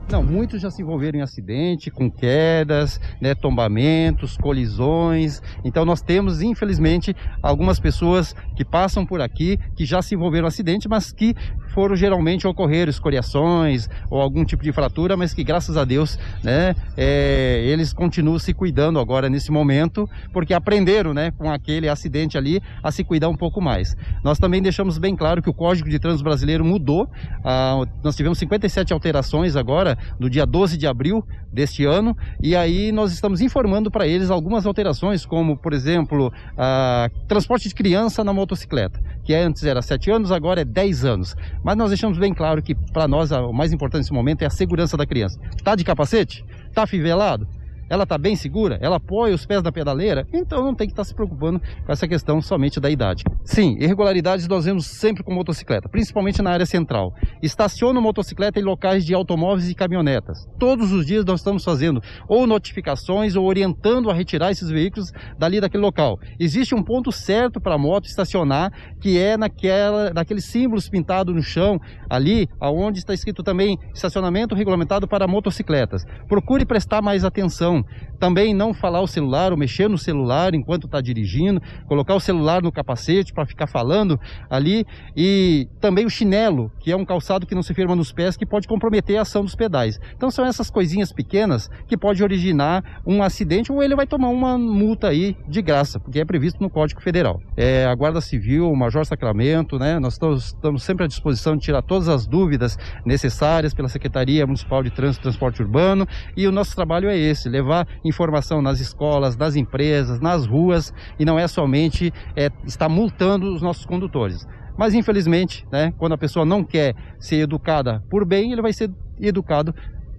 [0.09, 5.41] Não, muitos já se envolveram em acidente, com quedas, né, tombamentos, colisões.
[5.63, 10.49] Então nós temos, infelizmente, algumas pessoas que passam por aqui que já se envolveram em
[10.49, 11.35] acidente, mas que
[11.73, 16.75] foram geralmente ocorrer escoriações ou algum tipo de fratura, mas que graças a Deus, né,
[16.95, 22.61] é, eles continuam se cuidando agora nesse momento, porque aprenderam, né, com aquele acidente ali,
[22.83, 23.97] a se cuidar um pouco mais.
[24.23, 27.09] Nós também deixamos bem claro que o Código de Trânsito Brasileiro mudou,
[27.43, 32.91] ah, nós tivemos 57 alterações agora, no dia 12 de abril deste ano, e aí
[32.91, 38.33] nós estamos informando para eles algumas alterações, como, por exemplo, ah, transporte de criança na
[38.33, 41.35] motocicleta, que antes era 7 anos, agora é 10 anos.
[41.63, 44.49] Mas nós deixamos bem claro que para nós o mais importante nesse momento é a
[44.49, 45.39] segurança da criança.
[45.63, 46.43] Tá de capacete?
[46.73, 47.47] Tá fivelado?
[47.93, 51.03] Ela está bem segura, ela apoia os pés da pedaleira, então não tem que estar
[51.03, 53.23] tá se preocupando com essa questão somente da idade.
[53.43, 57.13] Sim, irregularidades nós vemos sempre com motocicleta, principalmente na área central.
[57.41, 60.47] Estaciona motocicleta em locais de automóveis e caminhonetas.
[60.57, 65.61] Todos os dias nós estamos fazendo ou notificações ou orientando a retirar esses veículos dali
[65.61, 66.19] daquele local.
[66.39, 71.43] Existe um ponto certo para a moto estacionar, que é naquela, naqueles símbolos pintados no
[71.43, 71.79] chão,
[72.09, 76.03] ali, aonde está escrito também estacionamento regulamentado para motocicletas.
[76.27, 77.82] Procure prestar mais atenção
[78.19, 82.61] também não falar o celular ou mexer no celular enquanto está dirigindo, colocar o celular
[82.61, 84.17] no capacete, para ficar falando
[84.49, 84.85] ali.
[85.15, 88.45] E também o chinelo, que é um calçado que não se firma nos pés, que
[88.45, 89.99] pode comprometer a ação dos pedais.
[90.15, 94.57] Então são essas coisinhas pequenas que pode originar um acidente ou ele vai tomar uma
[94.57, 97.41] multa aí de graça, porque é previsto no Código Federal.
[97.57, 99.99] É, a Guarda Civil, o Major Sacramento, né?
[99.99, 104.81] Nós estamos, estamos sempre à disposição de tirar todas as dúvidas necessárias pela Secretaria Municipal
[104.81, 106.07] de Trânsito e Transporte Urbano
[106.37, 107.62] e o nosso trabalho é esse, levar
[108.03, 113.61] informação nas escolas, nas empresas, nas ruas e não é somente é, estar multando os
[113.61, 114.45] nossos condutores.
[114.77, 118.91] Mas infelizmente, né, quando a pessoa não quer ser educada por bem, ele vai ser
[119.19, 119.73] educado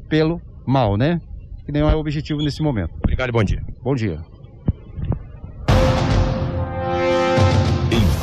[0.09, 1.21] pelo mal, né?
[1.65, 2.93] Que nem é o objetivo nesse momento.
[3.03, 3.63] Obrigado e bom dia.
[3.83, 4.34] Bom dia.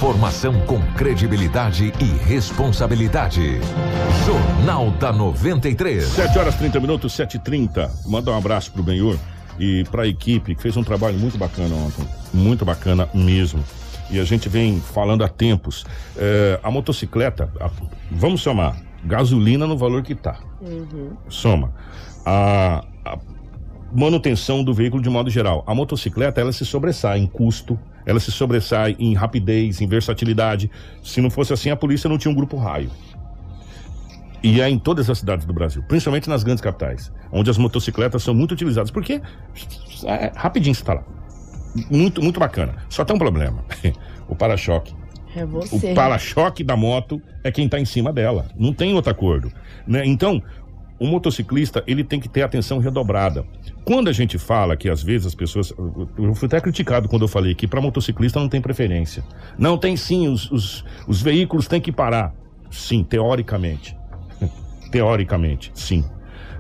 [0.02, 3.60] Informação com credibilidade e responsabilidade.
[4.26, 6.04] Jornal da 93.
[6.04, 9.16] 7 horas 30 minutos, 7 h 30 Manda um abraço pro Benhur
[9.60, 12.04] e pra equipe que fez um trabalho muito bacana ontem.
[12.34, 13.64] Muito bacana mesmo.
[14.10, 15.86] E a gente vem falando há tempos.
[16.18, 17.70] É, a motocicleta, a-
[18.10, 18.76] vamos somar,
[19.06, 20.40] gasolina no valor que tá.
[20.62, 21.12] Uhum.
[21.30, 21.76] Soma.
[22.26, 23.20] A, a
[23.94, 25.64] manutenção do veículo de modo geral.
[25.68, 30.70] A motocicleta, ela se sobressai em custo, ela se sobressai em rapidez, em versatilidade.
[31.04, 32.90] Se não fosse assim, a polícia não tinha um grupo raio.
[34.44, 38.24] E é em todas as cidades do Brasil, principalmente nas grandes capitais, onde as motocicletas
[38.24, 38.90] são muito utilizadas.
[38.90, 39.22] Porque
[40.06, 41.04] é, rapidinho você tá lá.
[41.90, 42.76] Muito, muito bacana.
[42.90, 43.64] Só tem um problema.
[44.28, 44.94] o para-choque.
[45.36, 45.92] É você.
[45.92, 48.48] O para-choque da moto é quem está em cima dela.
[48.58, 49.52] Não tem outro acordo.
[49.88, 50.06] Né?
[50.06, 50.42] Então,
[51.02, 53.44] o motociclista ele tem que ter atenção redobrada.
[53.84, 55.74] Quando a gente fala que às vezes as pessoas.
[56.16, 59.24] Eu fui até criticado quando eu falei que para motociclista não tem preferência.
[59.58, 62.36] Não tem sim, os, os, os veículos têm que parar.
[62.70, 63.98] Sim, teoricamente.
[64.92, 66.06] teoricamente, sim.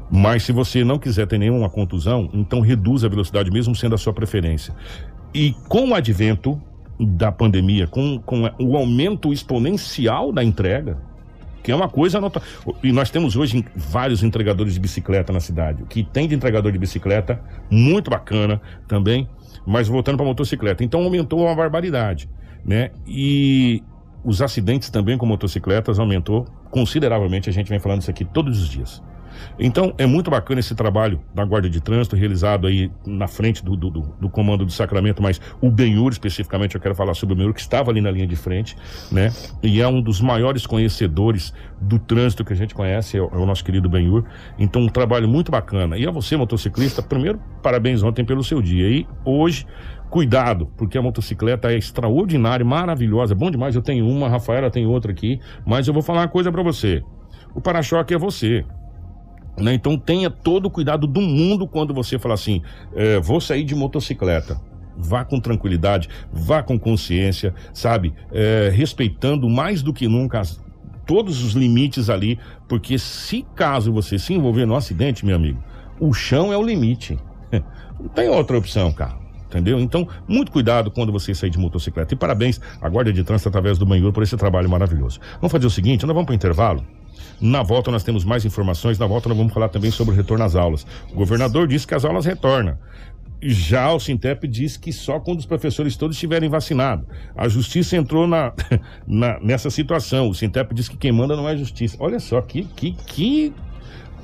[0.09, 3.97] Mas se você não quiser ter nenhuma contusão, então reduza a velocidade, mesmo sendo a
[3.99, 4.73] sua preferência.
[5.35, 6.59] E com o advento
[6.99, 10.97] da pandemia, com, com o aumento exponencial da entrega,
[11.61, 12.41] que é uma coisa nota...
[12.83, 15.83] E nós temos hoje vários entregadores de bicicleta na cidade.
[15.83, 19.27] O que tem de entregador de bicicleta, muito bacana também.
[19.65, 20.83] Mas voltando para motocicleta.
[20.83, 22.29] Então aumentou uma barbaridade,
[22.65, 22.91] né?
[23.05, 23.83] E
[24.23, 27.49] os acidentes também com motocicletas aumentou consideravelmente.
[27.49, 29.03] A gente vem falando isso aqui todos os dias.
[29.59, 33.75] Então, é muito bacana esse trabalho da Guarda de Trânsito, realizado aí na frente do,
[33.75, 37.37] do, do, do comando do Sacramento, mas o Benhur, especificamente, eu quero falar sobre o
[37.37, 38.75] Benhur, que estava ali na linha de frente,
[39.11, 39.31] né?
[39.63, 43.37] E é um dos maiores conhecedores do trânsito que a gente conhece, é o, é
[43.37, 44.23] o nosso querido Benhur.
[44.57, 45.97] Então, um trabalho muito bacana.
[45.97, 48.89] E a você, motociclista, primeiro, parabéns ontem pelo seu dia.
[48.89, 49.65] E hoje,
[50.09, 53.75] cuidado, porque a motocicleta é extraordinária, maravilhosa, bom demais.
[53.75, 56.61] Eu tenho uma, a Rafaela tem outra aqui, mas eu vou falar uma coisa para
[56.61, 57.01] você.
[57.55, 58.65] O para-choque é você.
[59.57, 59.73] Né?
[59.73, 62.61] Então tenha todo o cuidado do mundo quando você falar assim:
[62.95, 64.59] é, vou sair de motocicleta.
[64.97, 68.13] Vá com tranquilidade, vá com consciência, sabe?
[68.31, 70.61] É, respeitando mais do que nunca as-
[71.05, 72.37] todos os limites ali,
[72.67, 75.61] porque se caso você se envolver no acidente, meu amigo,
[75.99, 77.17] o chão é o limite.
[77.99, 79.20] Não tem outra opção, cara.
[79.51, 79.77] Entendeu?
[79.81, 82.13] Então, muito cuidado quando você sair de motocicleta.
[82.13, 85.19] E parabéns à Guarda de Trânsito através do Banhur por esse trabalho maravilhoso.
[85.41, 86.85] Vamos fazer o seguinte: nós vamos para o intervalo.
[87.41, 88.97] Na volta nós temos mais informações.
[88.97, 90.87] Na volta nós vamos falar também sobre o retorno às aulas.
[91.11, 92.77] O governador disse que as aulas retornam.
[93.43, 97.05] Já o Sintep diz que só quando os professores todos estiverem vacinados.
[97.35, 98.53] A justiça entrou na,
[99.05, 100.29] na- nessa situação.
[100.29, 101.97] O Sintep diz que quem manda não é a justiça.
[101.99, 103.53] Olha só que, que, que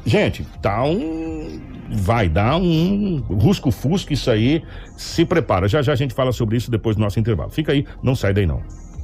[0.06, 1.60] Gente, tá um.
[1.90, 4.64] Vai dar um rusco-fusco isso aí.
[4.96, 5.68] Se prepara.
[5.68, 7.50] Já já a gente fala sobre isso depois do nosso intervalo.
[7.50, 8.62] Fica aí, não sai daí não.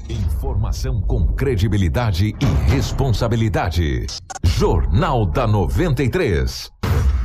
[0.09, 4.05] Informação com credibilidade e responsabilidade.
[4.43, 6.69] Jornal da 93.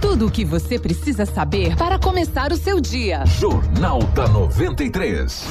[0.01, 3.25] Tudo o que você precisa saber para começar o seu dia.
[3.27, 5.45] Jornal da 93.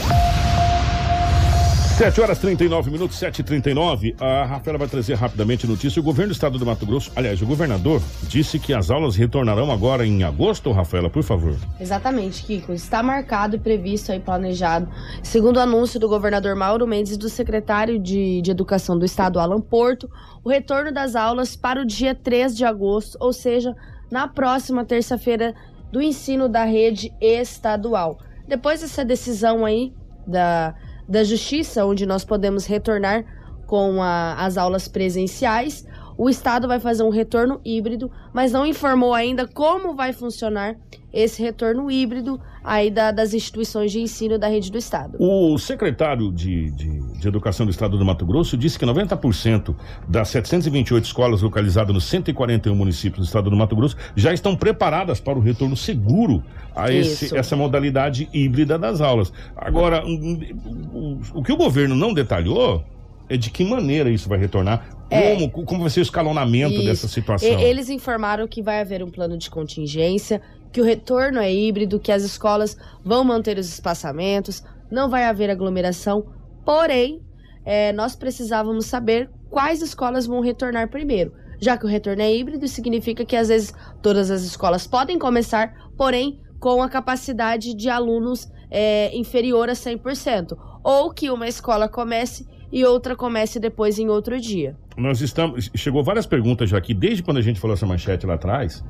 [1.98, 6.00] 7 horas 39 minutos, 7 e 39 A Rafaela vai trazer rapidamente notícia.
[6.00, 9.72] O governo do estado do Mato Grosso, aliás, o governador disse que as aulas retornarão
[9.72, 11.56] agora em agosto, Rafaela, por favor.
[11.80, 12.72] Exatamente, Kiko.
[12.72, 14.88] Está marcado e previsto aí, planejado,
[15.24, 19.40] segundo o anúncio do governador Mauro Mendes e do secretário de, de Educação do Estado,
[19.40, 20.08] Alan Porto,
[20.44, 23.76] o retorno das aulas para o dia 3 de agosto, ou seja,
[24.12, 25.56] na próxima terça-feira
[25.92, 28.20] do ensino da rede estadual.
[28.48, 29.92] Depois dessa decisão aí
[30.28, 30.76] da,
[31.08, 33.24] da Justiça, onde nós podemos retornar
[33.66, 35.86] com a- as aulas presenciais,
[36.18, 40.76] O Estado vai fazer um retorno híbrido, mas não informou ainda como vai funcionar
[41.14, 45.18] esse retorno híbrido aí da, das instituições de ensino da rede do Estado.
[45.20, 49.76] O secretário de, de, de, Educação do Estado do Mato Grosso disse que 90%
[50.08, 55.20] das 728 escolas localizadas nos 141 municípios do Estado do Mato Grosso já estão preparadas
[55.20, 56.44] para o retorno seguro
[56.76, 59.32] a esse, essa modalidade híbrida das aulas.
[59.56, 62.84] Agora, o, o que o governo não detalhou
[63.30, 66.86] é de que maneira isso vai retornar, é, como, como vai ser o escalonamento isso.
[66.86, 67.60] dessa situação.
[67.60, 70.42] Eles informaram que vai haver um plano de contingência,
[70.72, 75.50] que o retorno é híbrido, que as escolas vão manter os espaçamentos, não vai haver
[75.50, 76.26] aglomeração,
[76.66, 77.22] porém,
[77.66, 81.34] é, nós precisávamos saber quais escolas vão retornar primeiro.
[81.60, 85.74] Já que o retorno é híbrido, significa que às vezes todas as escolas podem começar,
[85.98, 90.58] porém com a capacidade de alunos é, inferior a 100%.
[90.84, 94.76] Ou que uma escola comece e outra comece depois em outro dia.
[94.98, 95.70] Nós estamos.
[95.76, 98.84] Chegou várias perguntas já aqui, desde quando a gente falou essa manchete lá atrás.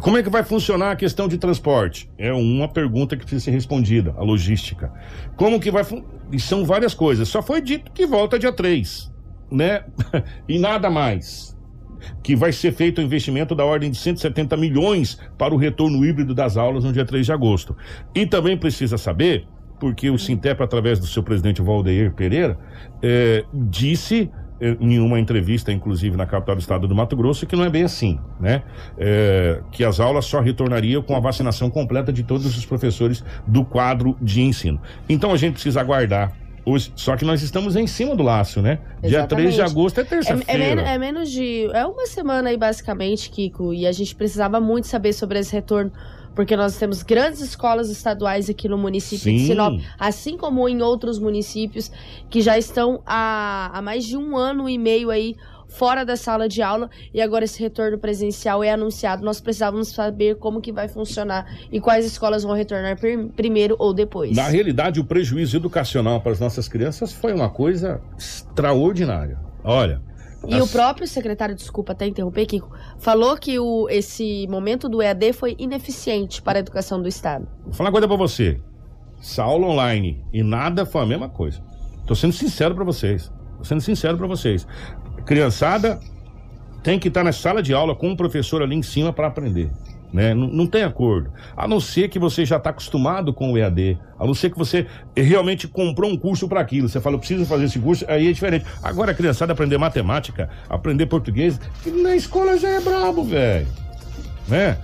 [0.00, 2.10] Como é que vai funcionar a questão de transporte?
[2.18, 4.92] É uma pergunta que precisa ser respondida, a logística.
[5.36, 5.84] Como que vai.
[6.32, 7.28] E são várias coisas.
[7.28, 9.12] Só foi dito que volta dia 3,
[9.50, 9.84] né?
[10.48, 11.56] e nada mais.
[12.22, 16.34] Que vai ser feito um investimento da ordem de 170 milhões para o retorno híbrido
[16.34, 17.76] das aulas no dia 3 de agosto.
[18.14, 19.46] E também precisa saber
[19.80, 22.58] porque o Sintep, através do seu presidente Valdeir Pereira,
[23.02, 27.56] é, disse é, em uma entrevista, inclusive na capital do estado do Mato Grosso, que
[27.56, 28.62] não é bem assim, né?
[28.98, 33.64] É, que as aulas só retornariam com a vacinação completa de todos os professores do
[33.64, 34.78] quadro de ensino.
[35.08, 36.36] Então a gente precisa aguardar.
[36.62, 38.80] Hoje, só que nós estamos em cima do laço, né?
[39.02, 39.08] Exatamente.
[39.08, 40.82] Dia 3 de agosto é terça-feira.
[40.82, 41.70] É, é, é, menos de.
[41.72, 43.72] É uma semana aí, basicamente, Kiko.
[43.72, 45.90] E a gente precisava muito saber sobre esse retorno
[46.34, 49.36] porque nós temos grandes escolas estaduais aqui no município Sim.
[49.36, 51.90] de Sinop, assim como em outros municípios
[52.28, 55.36] que já estão há, há mais de um ano e meio aí
[55.70, 59.24] fora da sala de aula e agora esse retorno presencial é anunciado.
[59.24, 62.98] Nós precisávamos saber como que vai funcionar e quais escolas vão retornar
[63.36, 64.36] primeiro ou depois.
[64.36, 69.38] Na realidade, o prejuízo educacional para as nossas crianças foi uma coisa extraordinária.
[69.62, 70.02] Olha,
[70.46, 70.62] e As...
[70.62, 75.54] o próprio secretário, desculpa até interromper, Kiko, falou que o, esse momento do EAD foi
[75.58, 77.46] ineficiente para a educação do Estado.
[77.64, 78.60] Vou falar uma coisa para você.
[79.20, 81.62] Essa aula online e nada foi a mesma coisa.
[82.06, 83.30] Tô sendo sincero para vocês.
[83.58, 84.66] Tô sendo sincero para vocês.
[85.26, 86.00] criançada
[86.82, 89.70] tem que estar na sala de aula com um professor ali em cima para aprender
[90.12, 90.34] né?
[90.34, 91.30] Não, não, tem acordo.
[91.56, 94.58] A não ser que você já está acostumado com o EAD, a não ser que
[94.58, 94.86] você
[95.16, 96.88] realmente comprou um curso para aquilo.
[96.88, 98.64] Você fala, eu preciso fazer esse curso, aí é diferente.
[98.82, 103.66] Agora a criançada aprender matemática, aprender português, na escola já é brabo, velho.
[104.48, 104.76] Né?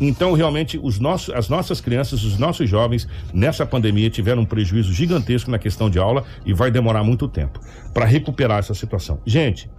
[0.00, 4.92] Então, realmente, os nossos, as nossas crianças, os nossos jovens, nessa pandemia, tiveram um prejuízo
[4.92, 7.60] gigantesco na questão de aula e vai demorar muito tempo
[7.94, 9.20] para recuperar essa situação.
[9.24, 9.70] Gente,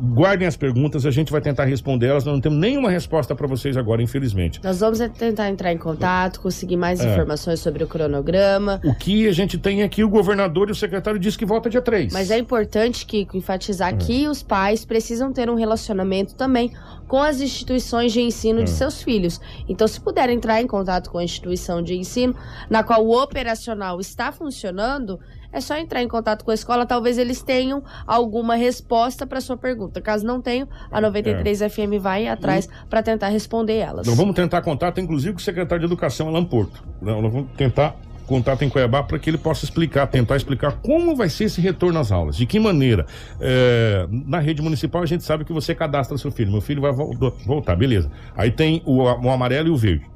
[0.00, 2.24] guardem as perguntas, a gente vai tentar responder elas.
[2.24, 4.60] Nós não temos nenhuma resposta para vocês agora, infelizmente.
[4.64, 7.12] Nós vamos tentar entrar em contato, conseguir mais é.
[7.12, 8.80] informações sobre o cronograma.
[8.84, 11.82] O que a gente tem aqui, o governador e o secretário disse que volta dia
[11.82, 12.12] 3.
[12.12, 13.96] Mas é importante, Kiko, enfatizar é.
[13.96, 16.72] que os pais precisam ter um relacionamento também
[17.06, 18.64] com as instituições de ensino é.
[18.64, 19.40] de seus filhos.
[19.68, 22.34] Então, se puder entrar em contato com a instituição de ensino
[22.70, 25.18] na qual o operacional está funcionando,
[25.52, 29.56] é só entrar em contato com a escola, talvez eles tenham alguma resposta para sua
[29.56, 30.00] pergunta.
[30.00, 31.68] Caso não tenham, a 93 é.
[31.68, 32.88] FM vai atrás e...
[32.88, 34.06] para tentar responder elas.
[34.06, 36.82] Nós vamos tentar contato, inclusive, com o secretário de Educação, Alan Porto.
[37.00, 37.96] Nós vamos tentar
[38.30, 41.98] contato em Cuiabá para que ele possa explicar, tentar explicar como vai ser esse retorno
[41.98, 43.04] às aulas, de que maneira.
[43.40, 46.92] É, na rede municipal a gente sabe que você cadastra seu filho, meu filho vai
[46.92, 48.08] voltar, beleza.
[48.36, 50.08] Aí tem o, o amarelo e o verde.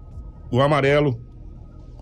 [0.48, 1.18] O amarelo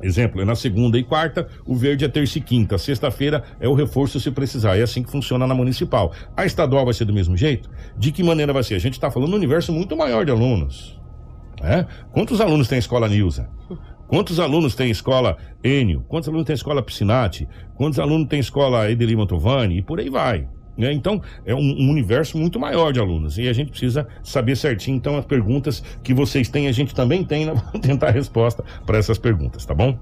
[0.03, 2.76] Exemplo, é na segunda e quarta, o verde é terça e quinta.
[2.76, 4.76] Sexta-feira é o reforço se precisar.
[4.76, 6.12] É assim que funciona na municipal.
[6.36, 7.70] A estadual vai ser do mesmo jeito?
[7.96, 8.74] De que maneira vai ser?
[8.74, 11.00] A gente está falando de um universo muito maior de alunos.
[11.62, 11.86] É?
[12.11, 13.48] Quantos alunos tem a escola Nilza?
[14.09, 16.05] Quantos alunos tem escola Enio?
[16.09, 17.48] Quantos alunos tem escola Piscinati?
[17.74, 19.78] Quantos alunos tem escola Edeli Mantovani?
[19.78, 20.48] E por aí vai.
[20.77, 20.93] Né?
[20.93, 23.39] Então, é um, um, universo muito maior de alunos.
[23.39, 24.97] E a gente precisa saber certinho.
[24.97, 27.47] Então, as perguntas que vocês têm, a gente também tem.
[27.47, 27.53] Né?
[27.73, 29.99] Vamos tentar a resposta para essas perguntas, tá bom?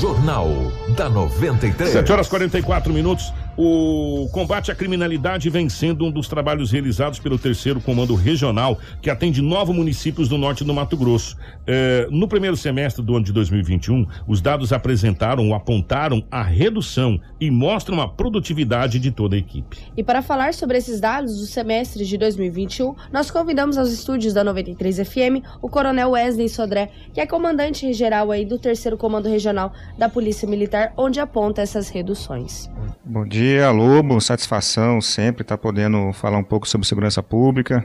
[0.00, 0.48] Jornal
[0.96, 1.90] da 93.
[1.90, 3.32] 7 horas 44 minutos.
[3.56, 9.10] O combate à criminalidade vem sendo um dos trabalhos realizados pelo terceiro comando regional, que
[9.10, 11.36] atende nove municípios do norte do Mato Grosso.
[11.66, 17.20] É, no primeiro semestre do ano de 2021, os dados apresentaram ou apontaram a redução
[17.38, 19.78] e mostram a produtividade de toda a equipe.
[19.94, 24.42] E para falar sobre esses dados do semestre de 2021, nós convidamos aos estúdios da
[24.42, 29.74] 93 FM o Coronel Wesley Sodré, que é comandante geral aí do terceiro comando regional
[29.98, 32.70] da Polícia Militar, onde aponta essas reduções.
[33.04, 34.20] Bom dia dia, Lobo.
[34.20, 37.84] Satisfação sempre estar tá podendo falar um pouco sobre segurança pública.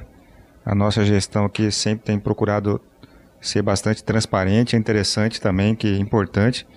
[0.64, 2.80] A nossa gestão aqui sempre tem procurado
[3.42, 4.76] ser bastante transparente.
[4.76, 6.68] É interessante também, que é importante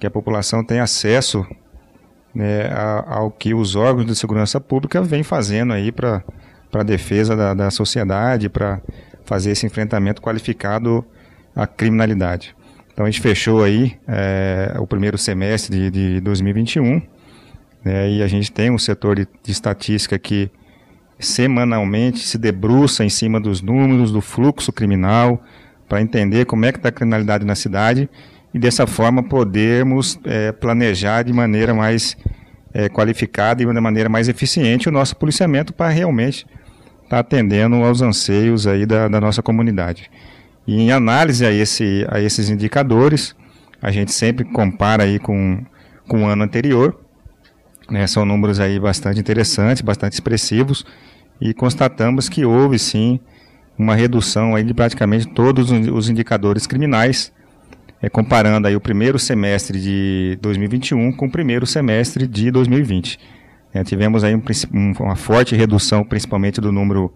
[0.00, 1.46] que a população tenha acesso
[2.34, 2.68] né,
[3.06, 6.24] ao que os órgãos de segurança pública vêm fazendo aí para
[6.74, 8.80] a defesa da, da sociedade, para
[9.24, 11.04] fazer esse enfrentamento qualificado
[11.54, 12.56] à criminalidade.
[12.92, 17.17] Então a gente fechou aí é, o primeiro semestre de, de 2021
[17.84, 20.50] né, e a gente tem um setor de, de estatística que
[21.18, 25.42] semanalmente se debruça em cima dos números, do fluxo criminal,
[25.88, 28.08] para entender como é que está a criminalidade na cidade
[28.52, 32.16] e dessa forma podermos é, planejar de maneira mais
[32.72, 36.46] é, qualificada e de maneira mais eficiente o nosso policiamento para realmente
[37.04, 40.10] estar tá atendendo aos anseios aí da, da, nossa comunidade.
[40.66, 43.34] E em análise a, esse, a esses indicadores,
[43.80, 45.64] a gente sempre compara aí com,
[46.06, 46.98] com o ano anterior,
[47.90, 50.84] né, são números aí bastante interessantes, bastante expressivos,
[51.40, 53.20] e constatamos que houve sim
[53.78, 57.32] uma redução aí de praticamente todos os indicadores criminais,
[58.02, 63.18] é, comparando aí o primeiro semestre de 2021 com o primeiro semestre de 2020.
[63.72, 67.12] É, tivemos aí um, um, uma forte redução, principalmente do número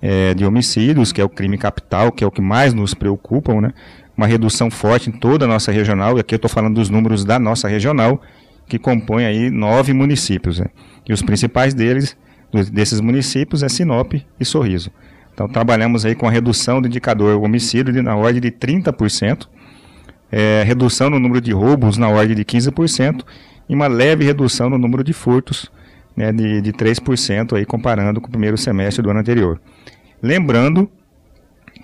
[0.00, 3.58] é, de homicídios, que é o crime capital, que é o que mais nos preocupa,
[3.60, 3.72] né?
[4.16, 7.24] Uma redução forte em toda a nossa regional, e aqui eu estou falando dos números
[7.24, 8.20] da nossa regional,
[8.70, 10.60] que compõe aí nove municípios.
[10.60, 10.66] Né?
[11.06, 12.16] E os principais deles,
[12.72, 14.90] desses municípios, é Sinop e Sorriso.
[15.34, 19.48] Então trabalhamos aí com a redução do indicador homicídio de, na ordem de 30%,
[20.30, 23.24] é, redução no número de roubos na ordem de 15%
[23.68, 25.70] e uma leve redução no número de furtos
[26.16, 29.60] né, de, de 3% aí comparando com o primeiro semestre do ano anterior.
[30.22, 30.88] Lembrando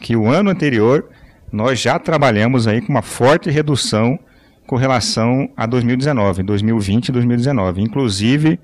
[0.00, 1.08] que o ano anterior
[1.50, 4.18] nós já trabalhamos aí com uma forte redução
[4.66, 7.82] com relação a 2019, 2020 e 2019.
[7.82, 8.58] Inclusive,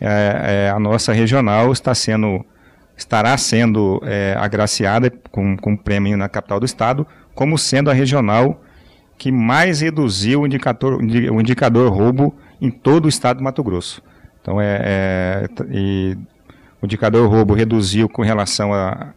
[0.00, 2.44] é, é, a nossa regional está sendo,
[2.96, 8.60] estará sendo é, agraciada com, com prêmio na capital do estado, como sendo a regional
[9.18, 14.02] que mais reduziu o indicador, o indicador roubo em todo o estado do Mato Grosso.
[14.40, 16.16] Então, é, é e
[16.80, 19.12] o indicador roubo reduziu com relação a,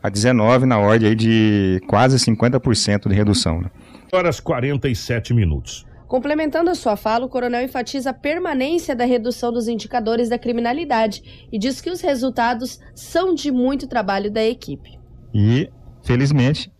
[0.00, 3.60] a 19 na ordem de quase 50% de redução.
[3.60, 3.70] Né?
[4.12, 5.86] Horas 47 minutos.
[6.06, 11.46] Complementando a sua fala, o coronel enfatiza a permanência da redução dos indicadores da criminalidade
[11.52, 14.98] e diz que os resultados são de muito trabalho da equipe.
[15.34, 15.70] E,
[16.02, 16.72] felizmente,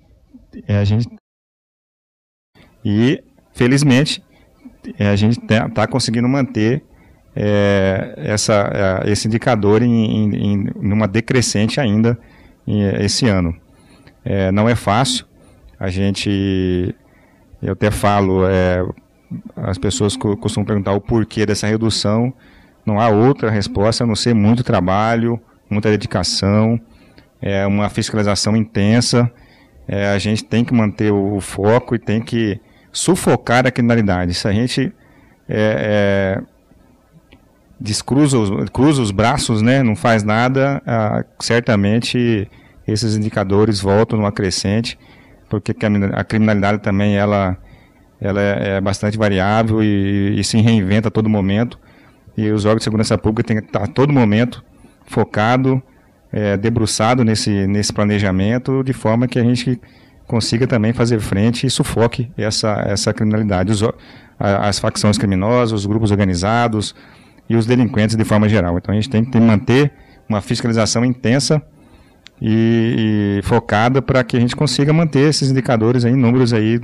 [0.66, 1.06] é, a gente
[2.84, 3.22] e,
[3.52, 4.22] felizmente,
[4.98, 6.82] é, a gente está tá conseguindo manter
[7.34, 12.18] é, essa, é, esse indicador em, em, em uma decrescente ainda
[12.66, 13.54] em, esse ano.
[14.24, 15.26] É, não é fácil,
[15.78, 16.94] a gente,
[17.62, 18.84] eu até falo, é,
[19.56, 22.32] as pessoas costumam perguntar o porquê dessa redução,
[22.84, 26.80] não há outra resposta a não ser muito trabalho, muita dedicação,
[27.40, 29.30] é uma fiscalização intensa,
[29.86, 32.60] é, a gente tem que manter o, o foco e tem que
[32.92, 34.34] sufocar a criminalidade.
[34.34, 34.92] Se a gente
[35.48, 36.42] é, é,
[37.80, 42.48] descruza os, cruza os braços, né, não faz nada, ah, certamente
[42.86, 44.98] esses indicadores voltam numa crescente,
[45.48, 45.74] porque
[46.12, 47.56] a criminalidade também ela,
[48.20, 51.78] ela é, é bastante variável e, e, se reinventa a todo momento.
[52.36, 54.64] E os órgãos de segurança pública têm que estar a todo momento
[55.06, 55.82] focado,
[56.32, 59.80] é, debruçado nesse, nesse planejamento, de forma que a gente
[60.26, 63.82] consiga também fazer frente e sufoque essa, essa criminalidade, os,
[64.38, 66.94] as facções criminosas, os grupos organizados
[67.48, 68.76] e os delinquentes de forma geral.
[68.76, 69.90] Então a gente tem que manter
[70.28, 71.62] uma fiscalização intensa
[72.40, 76.80] e, e focada para que a gente consiga manter esses indicadores em números aí,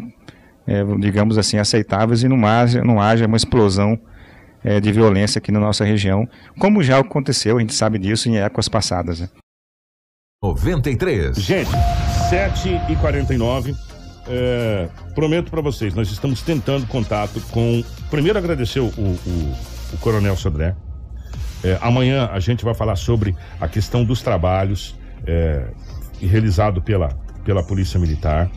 [0.67, 3.99] é, digamos assim, aceitáveis e não haja, não haja uma explosão
[4.63, 6.27] é, de violência aqui na nossa região,
[6.59, 9.21] como já aconteceu, a gente sabe disso em épocas passadas.
[9.21, 9.29] Né?
[10.43, 11.37] 93.
[11.37, 11.71] Gente,
[12.29, 13.75] 7 e 49
[14.27, 17.85] é, prometo para vocês, nós estamos tentando contato com.
[18.11, 19.55] Primeiro, agradecer o, o,
[19.93, 20.75] o Coronel Sodré.
[21.63, 24.95] É, amanhã a gente vai falar sobre a questão dos trabalhos
[25.27, 25.67] é,
[26.21, 27.09] realizado pela,
[27.45, 28.51] pela Polícia Militar.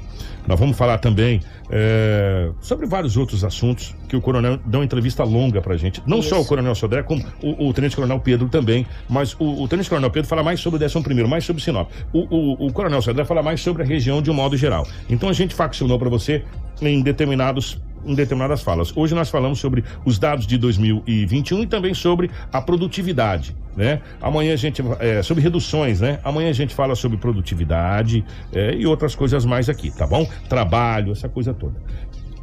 [0.47, 5.23] Nós vamos falar também é, sobre vários outros assuntos que o coronel deu uma entrevista
[5.23, 6.01] longa pra gente.
[6.05, 6.29] Não Isso.
[6.29, 9.89] só o coronel Sodré, como o, o tenente coronel Pedro também, mas o, o tenente
[9.89, 11.89] coronel Pedro fala mais sobre o 11 primeiro, mais sobre Sinop.
[12.13, 14.87] O, o, o coronel Sodré fala mais sobre a região de um modo geral.
[15.09, 16.43] Então a gente faccionou para você
[16.81, 18.95] em determinados em determinadas falas.
[18.95, 24.01] Hoje nós falamos sobre os dados de 2021 e também sobre a produtividade, né?
[24.21, 26.19] Amanhã a gente é, sobre reduções, né?
[26.23, 28.23] Amanhã a gente fala sobre produtividade
[28.53, 30.27] é, e outras coisas mais aqui, tá bom?
[30.49, 31.75] Trabalho, essa coisa toda.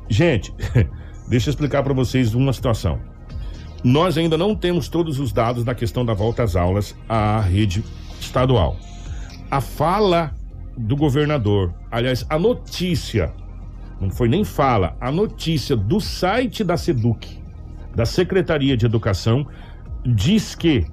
[0.08, 0.52] Gente,
[1.28, 3.00] deixa eu explicar para vocês uma situação.
[3.82, 7.84] Nós ainda não temos todos os dados da questão da volta às aulas à rede
[8.18, 8.76] estadual.
[9.50, 10.34] A fala
[10.76, 13.32] do governador, aliás, a notícia,
[14.04, 17.38] não foi nem fala, a notícia do site da SEDUC,
[17.94, 19.46] da Secretaria de Educação,
[20.04, 20.86] diz que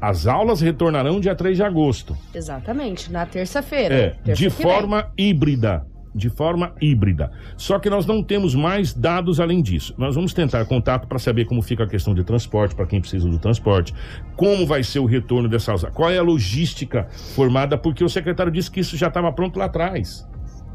[0.00, 2.16] as aulas retornarão dia 3 de agosto.
[2.34, 3.94] Exatamente, na terça-feira.
[3.94, 5.86] É, terça de forma híbrida.
[6.14, 7.30] De forma híbrida.
[7.56, 9.94] Só que nós não temos mais dados além disso.
[9.96, 13.28] Nós vamos tentar contato para saber como fica a questão de transporte, para quem precisa
[13.28, 13.94] do transporte,
[14.36, 18.52] como vai ser o retorno dessas aulas, qual é a logística formada, porque o secretário
[18.52, 20.28] disse que isso já estava pronto lá atrás.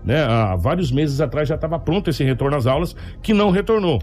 [0.03, 0.23] Né?
[0.23, 4.01] Há vários meses atrás já estava pronto esse retorno às aulas, que não retornou.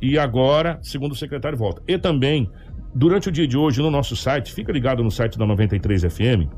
[0.00, 1.82] E agora, segundo o secretário, volta.
[1.86, 2.50] E também,
[2.94, 6.48] durante o dia de hoje, no nosso site, fica ligado no site da 93 FM,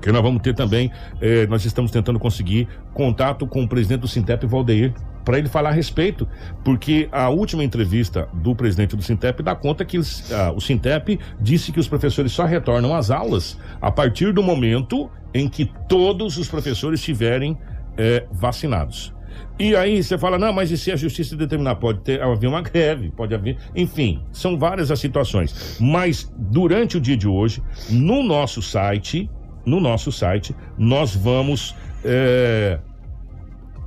[0.00, 0.90] que nós vamos ter também,
[1.20, 4.92] eh, nós estamos tentando conseguir contato com o presidente do Sintep, Valdeir,
[5.24, 6.26] para ele falar a respeito,
[6.64, 9.98] porque a última entrevista do presidente do Sintep dá conta que
[10.32, 15.10] ah, o Sintep disse que os professores só retornam às aulas a partir do momento
[15.32, 17.56] em que todos os professores estiverem
[17.96, 19.14] eh, vacinados.
[19.58, 21.76] E aí você fala, não, mas e se a justiça determinar?
[21.76, 23.56] Pode ter, haver uma greve, pode haver.
[23.76, 25.78] Enfim, são várias as situações.
[25.80, 29.30] Mas durante o dia de hoje, no nosso site,
[29.64, 32.78] no nosso site, nós vamos é,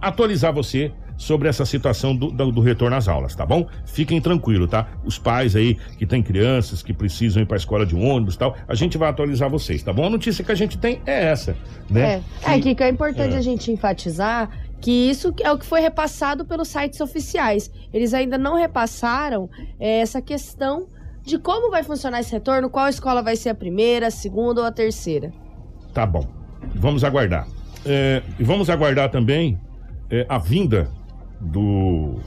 [0.01, 3.67] atualizar você sobre essa situação do, do, do, retorno às aulas, tá bom?
[3.85, 4.87] Fiquem tranquilos, tá?
[5.03, 8.39] Os pais aí que têm crianças que precisam ir para a escola de ônibus e
[8.39, 10.05] tal, a gente vai atualizar vocês, tá bom?
[10.05, 11.55] A notícia que a gente tem é essa,
[11.89, 12.21] né?
[12.43, 13.37] É, que, é, é importante é.
[13.37, 14.49] a gente enfatizar
[14.81, 17.71] que isso é o que foi repassado pelos sites oficiais.
[17.93, 19.49] Eles ainda não repassaram
[19.79, 20.87] é, essa questão
[21.23, 24.67] de como vai funcionar esse retorno, qual escola vai ser a primeira, a segunda ou
[24.67, 25.33] a terceira.
[25.93, 26.27] Tá bom.
[26.75, 27.47] Vamos aguardar.
[27.85, 29.59] É, e vamos aguardar também
[30.09, 30.89] é, a vinda
[31.39, 32.19] do.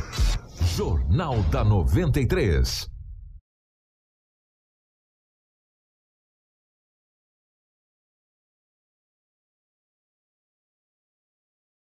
[0.78, 2.95] Jornal da 93.